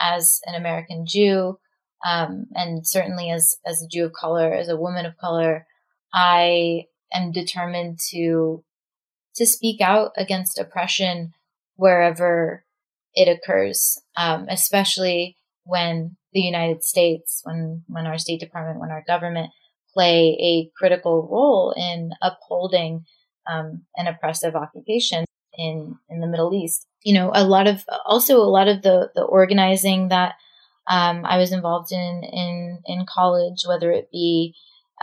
as 0.00 0.40
an 0.44 0.54
American 0.54 1.06
Jew, 1.06 1.58
um, 2.06 2.46
and 2.54 2.86
certainly 2.86 3.30
as 3.30 3.56
as 3.66 3.82
a 3.82 3.88
Jew 3.88 4.04
of 4.04 4.12
color, 4.12 4.52
as 4.52 4.68
a 4.68 4.76
woman 4.76 5.06
of 5.06 5.16
color, 5.16 5.66
I 6.12 6.84
am 7.12 7.32
determined 7.32 7.98
to 8.10 8.64
to 9.36 9.46
speak 9.46 9.80
out 9.80 10.12
against 10.16 10.58
oppression 10.58 11.32
wherever 11.76 12.64
it 13.14 13.28
occurs, 13.28 13.98
um, 14.16 14.46
especially 14.48 15.36
when 15.64 16.16
the 16.32 16.40
United 16.40 16.84
States, 16.84 17.40
when 17.44 17.84
when 17.88 18.06
our 18.06 18.18
State 18.18 18.40
Department, 18.40 18.80
when 18.80 18.90
our 18.90 19.04
government 19.06 19.50
play 19.94 20.36
a 20.40 20.70
critical 20.76 21.28
role 21.30 21.74
in 21.76 22.10
upholding 22.22 23.04
um, 23.50 23.82
an 23.96 24.06
oppressive 24.06 24.56
occupation 24.56 25.24
in 25.56 25.96
in 26.10 26.20
the 26.20 26.26
Middle 26.26 26.52
East. 26.54 26.86
You 27.02 27.14
know, 27.14 27.30
a 27.34 27.44
lot 27.44 27.66
of 27.66 27.84
also 28.06 28.38
a 28.38 28.50
lot 28.50 28.68
of 28.68 28.82
the 28.82 29.10
the 29.14 29.22
organizing 29.22 30.08
that 30.08 30.34
um, 30.88 31.24
I 31.24 31.38
was 31.38 31.52
involved 31.52 31.92
in 31.92 32.22
in 32.24 32.80
in 32.86 33.06
college, 33.08 33.64
whether 33.66 33.90
it 33.90 34.10
be 34.12 34.54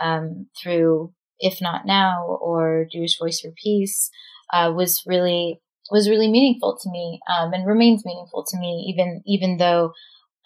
um, 0.02 0.46
through 0.60 1.12
If 1.40 1.60
Not 1.60 1.86
Now 1.86 2.38
or 2.40 2.86
Jewish 2.90 3.18
Voice 3.18 3.40
for 3.40 3.52
Peace, 3.62 4.10
uh, 4.52 4.72
was 4.74 5.02
really 5.06 5.60
was 5.90 6.08
really 6.08 6.30
meaningful 6.30 6.78
to 6.82 6.90
me 6.90 7.20
um, 7.28 7.52
and 7.52 7.66
remains 7.66 8.04
meaningful 8.04 8.44
to 8.48 8.58
me, 8.58 8.86
even 8.88 9.22
even 9.26 9.56
though 9.58 9.92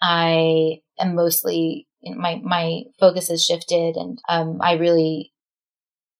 I 0.01 0.81
am 0.99 1.15
mostly 1.15 1.86
my 2.15 2.41
my 2.43 2.83
focus 2.99 3.29
has 3.29 3.43
shifted, 3.43 3.95
and 3.95 4.19
um, 4.29 4.59
I 4.61 4.73
really 4.73 5.33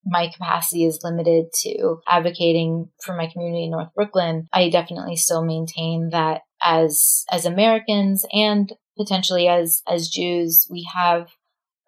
my 0.04 0.28
capacity 0.28 0.84
is 0.84 1.00
limited 1.02 1.46
to 1.52 2.00
advocating 2.08 2.88
for 3.02 3.14
my 3.14 3.26
community 3.26 3.64
in 3.64 3.70
North 3.70 3.92
Brooklyn. 3.94 4.48
I 4.52 4.70
definitely 4.70 5.16
still 5.16 5.44
maintain 5.44 6.10
that 6.10 6.42
as 6.62 7.24
as 7.30 7.44
Americans 7.44 8.24
and 8.32 8.72
potentially 8.96 9.48
as 9.48 9.82
as 9.88 10.08
Jews, 10.08 10.66
we 10.70 10.88
have 10.94 11.28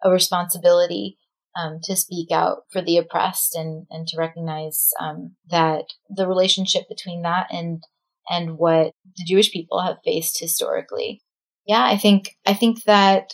a 0.03 0.11
responsibility 0.11 1.17
um, 1.59 1.79
to 1.83 1.95
speak 1.95 2.31
out 2.31 2.63
for 2.71 2.81
the 2.81 2.97
oppressed 2.97 3.55
and 3.55 3.85
and 3.89 4.07
to 4.07 4.17
recognize 4.17 4.91
um, 4.99 5.35
that 5.49 5.85
the 6.09 6.27
relationship 6.27 6.87
between 6.87 7.23
that 7.23 7.47
and 7.51 7.83
and 8.29 8.57
what 8.57 8.93
the 9.17 9.25
Jewish 9.25 9.51
people 9.51 9.81
have 9.81 9.97
faced 10.05 10.39
historically. 10.39 11.21
Yeah, 11.65 11.83
I 11.83 11.97
think 11.97 12.35
I 12.45 12.53
think 12.53 12.83
that 12.83 13.33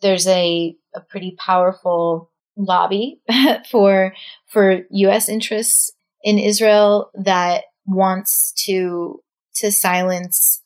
there's 0.00 0.26
a, 0.26 0.76
a 0.94 1.00
pretty 1.00 1.36
powerful 1.38 2.30
lobby 2.56 3.20
for 3.70 4.14
for 4.46 4.80
U.S. 4.90 5.28
interests 5.28 5.92
in 6.22 6.38
Israel 6.38 7.10
that 7.14 7.64
wants 7.86 8.52
to 8.66 9.20
to 9.56 9.70
silence 9.70 10.62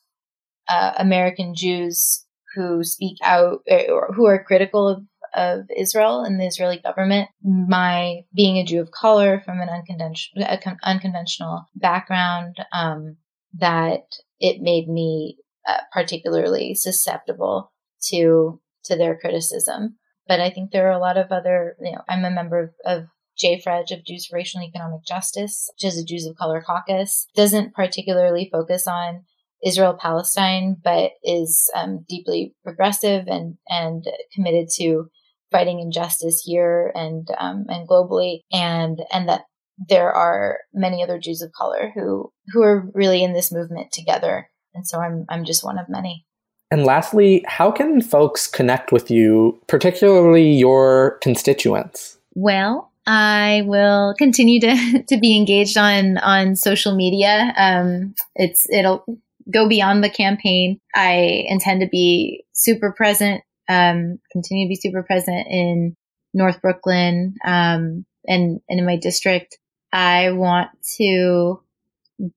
uh, 0.69 0.93
American 0.99 1.55
Jews 1.55 2.25
who 2.55 2.83
speak 2.83 3.17
out 3.23 3.61
or 3.88 4.12
who 4.14 4.27
are 4.27 4.43
critical 4.43 4.88
of, 4.88 5.03
of 5.35 5.67
Israel 5.77 6.23
and 6.23 6.41
the 6.41 6.47
Israeli 6.47 6.79
government. 6.79 7.29
My 7.43 8.23
being 8.35 8.57
a 8.57 8.64
Jew 8.64 8.81
of 8.81 8.91
color 8.91 9.43
from 9.45 9.61
an 9.61 9.69
unconventional, 9.69 10.47
unconventional 10.83 11.67
background, 11.75 12.57
um, 12.73 13.17
that 13.59 14.05
it 14.41 14.61
made 14.61 14.88
me 14.88 15.37
uh, 15.67 15.79
particularly 15.93 16.75
susceptible 16.75 17.73
to 18.09 18.61
to 18.85 18.97
their 18.97 19.19
criticism. 19.19 19.97
But 20.27 20.41
I 20.41 20.51
think 20.51 20.71
there 20.71 20.88
are 20.88 20.97
a 20.97 21.01
lot 21.01 21.17
of 21.17 21.33
other, 21.33 21.77
you 21.81 21.93
know, 21.93 22.03
I'm 22.09 22.25
a 22.25 22.31
member 22.31 22.59
of, 22.61 22.71
of 22.85 23.05
JFREJ 23.43 23.99
of 23.99 24.05
Jews 24.05 24.27
for 24.27 24.37
Racial 24.37 24.61
and 24.61 24.69
Economic 24.69 25.01
Justice, 25.07 25.71
which 25.75 25.91
is 25.91 25.99
a 25.99 26.05
Jews 26.05 26.27
of 26.27 26.37
Color 26.37 26.62
caucus, 26.67 27.27
doesn't 27.35 27.75
particularly 27.75 28.49
focus 28.53 28.87
on 28.87 29.25
Israel 29.64 29.99
Palestine, 30.01 30.77
but 30.83 31.12
is 31.23 31.71
um, 31.75 32.05
deeply 32.09 32.55
progressive 32.62 33.27
and 33.27 33.57
and 33.69 34.05
committed 34.35 34.69
to 34.77 35.09
fighting 35.51 35.81
injustice 35.81 36.43
here 36.45 36.93
and 36.95 37.29
um, 37.38 37.67
and 37.69 37.88
globally, 37.88 38.41
and 38.53 39.01
and 39.12 39.29
that 39.29 39.43
there 39.88 40.12
are 40.12 40.59
many 40.73 41.03
other 41.03 41.19
Jews 41.19 41.43
of 41.43 41.53
color 41.53 41.91
who 41.95 42.33
who 42.53 42.62
are 42.62 42.88
really 42.95 43.23
in 43.23 43.33
this 43.33 43.53
movement 43.53 43.93
together. 43.93 44.51
And 44.75 44.87
so 44.87 45.01
I'm 45.01 45.25
I'm 45.29 45.45
just 45.45 45.64
one 45.64 45.79
of 45.79 45.88
many. 45.88 46.25
And 46.70 46.85
lastly, 46.85 47.44
how 47.46 47.70
can 47.70 48.00
folks 48.00 48.46
connect 48.46 48.92
with 48.92 49.11
you, 49.11 49.59
particularly 49.66 50.50
your 50.50 51.18
constituents? 51.22 52.18
Well, 52.35 52.90
I 53.07 53.62
will 53.64 54.14
continue 54.18 54.61
to, 54.61 55.02
to 55.09 55.16
be 55.18 55.37
engaged 55.37 55.78
on 55.78 56.18
on 56.18 56.57
social 56.57 56.94
media. 56.94 57.54
Um, 57.57 58.14
it's 58.35 58.68
it'll 58.70 59.04
go 59.52 59.68
beyond 59.68 60.04
the 60.04 60.11
campaign. 60.11 60.78
I 60.94 61.44
intend 61.48 61.81
to 61.81 61.88
be 61.88 62.44
super 62.52 62.92
present, 62.92 63.42
um, 63.68 64.18
continue 64.31 64.66
to 64.66 64.68
be 64.68 64.76
super 64.76 65.02
present 65.02 65.46
in 65.48 65.96
North 66.35 66.61
Brooklyn 66.61 67.35
um, 67.46 68.04
and 68.26 68.61
and 68.68 68.78
in 68.78 68.85
my 68.85 68.96
district. 68.96 69.59
I 69.90 70.33
want 70.33 70.68
to 70.98 71.62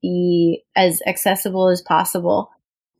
be 0.01 0.63
as 0.73 1.01
accessible 1.05 1.67
as 1.67 1.81
possible 1.81 2.49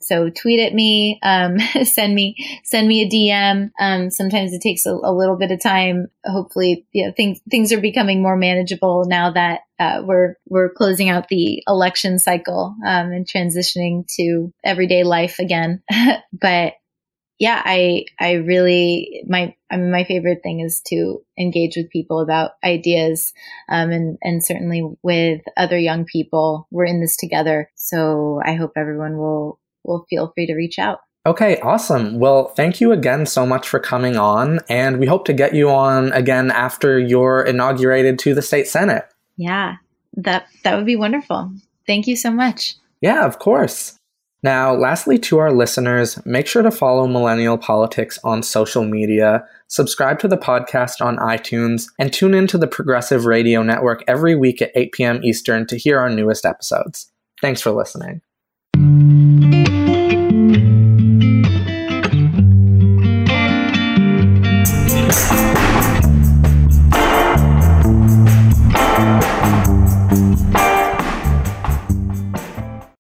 so 0.02 0.30
tweet 0.30 0.60
at 0.60 0.74
me, 0.74 1.20
um, 1.24 1.60
send 1.84 2.16
me, 2.16 2.36
send 2.64 2.88
me 2.88 3.02
a 3.04 3.10
DM. 3.10 3.72
Um, 3.80 4.10
sometimes 4.10 4.54
it 4.54 4.62
takes 4.62 4.86
a, 4.86 4.92
a, 4.92 5.14
little 5.14 5.38
bit 5.38 5.52
of 5.52 5.62
time. 5.62 6.08
Hopefully, 6.26 6.86
you 6.92 7.06
know, 7.06 7.14
things, 7.16 7.40
things 7.50 7.72
are 7.72 7.82
becoming 7.82 8.22
more 8.22 8.38
manageable 8.38 9.06
now 9.08 9.32
that, 9.32 9.62
uh, 9.80 10.02
we're, 10.04 10.36
we're 10.48 10.74
closing 10.74 11.10
out 11.10 11.28
the 11.28 11.64
election 11.68 12.20
cycle, 12.20 12.76
um, 12.86 13.12
and 13.12 13.28
transitioning 13.28 14.06
to 14.16 14.54
everyday 14.64 15.04
life 15.04 15.40
again. 15.40 15.82
but 16.34 16.74
yeah, 17.42 17.60
I, 17.66 18.06
I 18.20 18.34
really, 18.34 19.24
my, 19.28 19.56
I 19.72 19.78
mean, 19.78 19.90
my 19.90 20.04
favorite 20.04 20.42
thing 20.44 20.60
is 20.60 20.80
to 20.90 21.24
engage 21.40 21.76
with 21.76 21.90
people 21.90 22.20
about 22.20 22.52
ideas, 22.64 23.34
um, 23.68 23.90
and, 23.90 24.20
and 24.22 24.46
certainly 24.46 24.88
with 25.02 25.42
other 25.58 25.80
young 25.80 26.06
people. 26.06 26.68
We're 26.70 26.86
in 26.86 27.02
this 27.02 27.18
together. 27.18 27.72
So 27.74 28.40
I 28.46 28.54
hope 28.54 28.74
everyone 28.76 29.18
will 29.18 29.60
feel 30.10 30.32
free 30.36 30.48
to 30.48 30.56
reach 30.56 30.80
out. 30.80 31.00
Okay, 31.26 31.60
awesome. 31.60 32.18
Well, 32.18 32.50
thank 32.50 32.82
you 32.82 32.92
again 32.92 33.28
so 33.28 33.46
much 33.46 33.70
for 33.70 33.80
coming 33.80 34.18
on, 34.18 34.60
and 34.68 34.98
we 34.98 35.06
hope 35.06 35.26
to 35.26 35.34
get 35.34 35.54
you 35.54 35.70
on 35.70 36.12
again 36.14 36.50
after 36.50 36.98
you're 36.98 37.44
inaugurated 37.44 38.18
to 38.20 38.34
the 38.34 38.42
state 38.42 38.68
senate. 38.68 39.06
Yeah, 39.38 39.76
that 40.18 40.48
that 40.64 40.76
would 40.76 40.88
be 40.88 40.96
wonderful. 40.96 41.52
Thank 41.86 42.08
you 42.08 42.16
so 42.16 42.32
much. 42.32 42.76
Yeah, 43.02 43.26
of 43.26 43.38
course. 43.38 44.00
Now, 44.44 44.74
lastly, 44.74 45.20
to 45.20 45.38
our 45.38 45.52
listeners, 45.52 46.24
make 46.26 46.48
sure 46.48 46.64
to 46.64 46.72
follow 46.72 47.06
Millennial 47.06 47.60
Politics 47.60 48.18
on 48.24 48.42
social 48.42 48.84
media, 48.84 49.46
subscribe 49.68 50.18
to 50.20 50.28
the 50.28 50.38
podcast 50.38 51.06
on 51.06 51.18
iTunes, 51.18 51.86
and 52.00 52.12
tune 52.12 52.34
in 52.34 52.48
to 52.48 52.58
the 52.58 52.68
Progressive 52.68 53.26
Radio 53.26 53.62
Network 53.62 54.04
every 54.08 54.36
week 54.36 54.62
at 54.62 54.72
8 54.74 54.92
p.m. 54.94 55.24
Eastern 55.24 55.68
to 55.68 55.78
hear 55.78 56.00
our 56.00 56.10
newest 56.10 56.46
episodes. 56.46 57.12
Thanks 57.40 57.62
for 57.62 57.72
listening. 57.72 58.22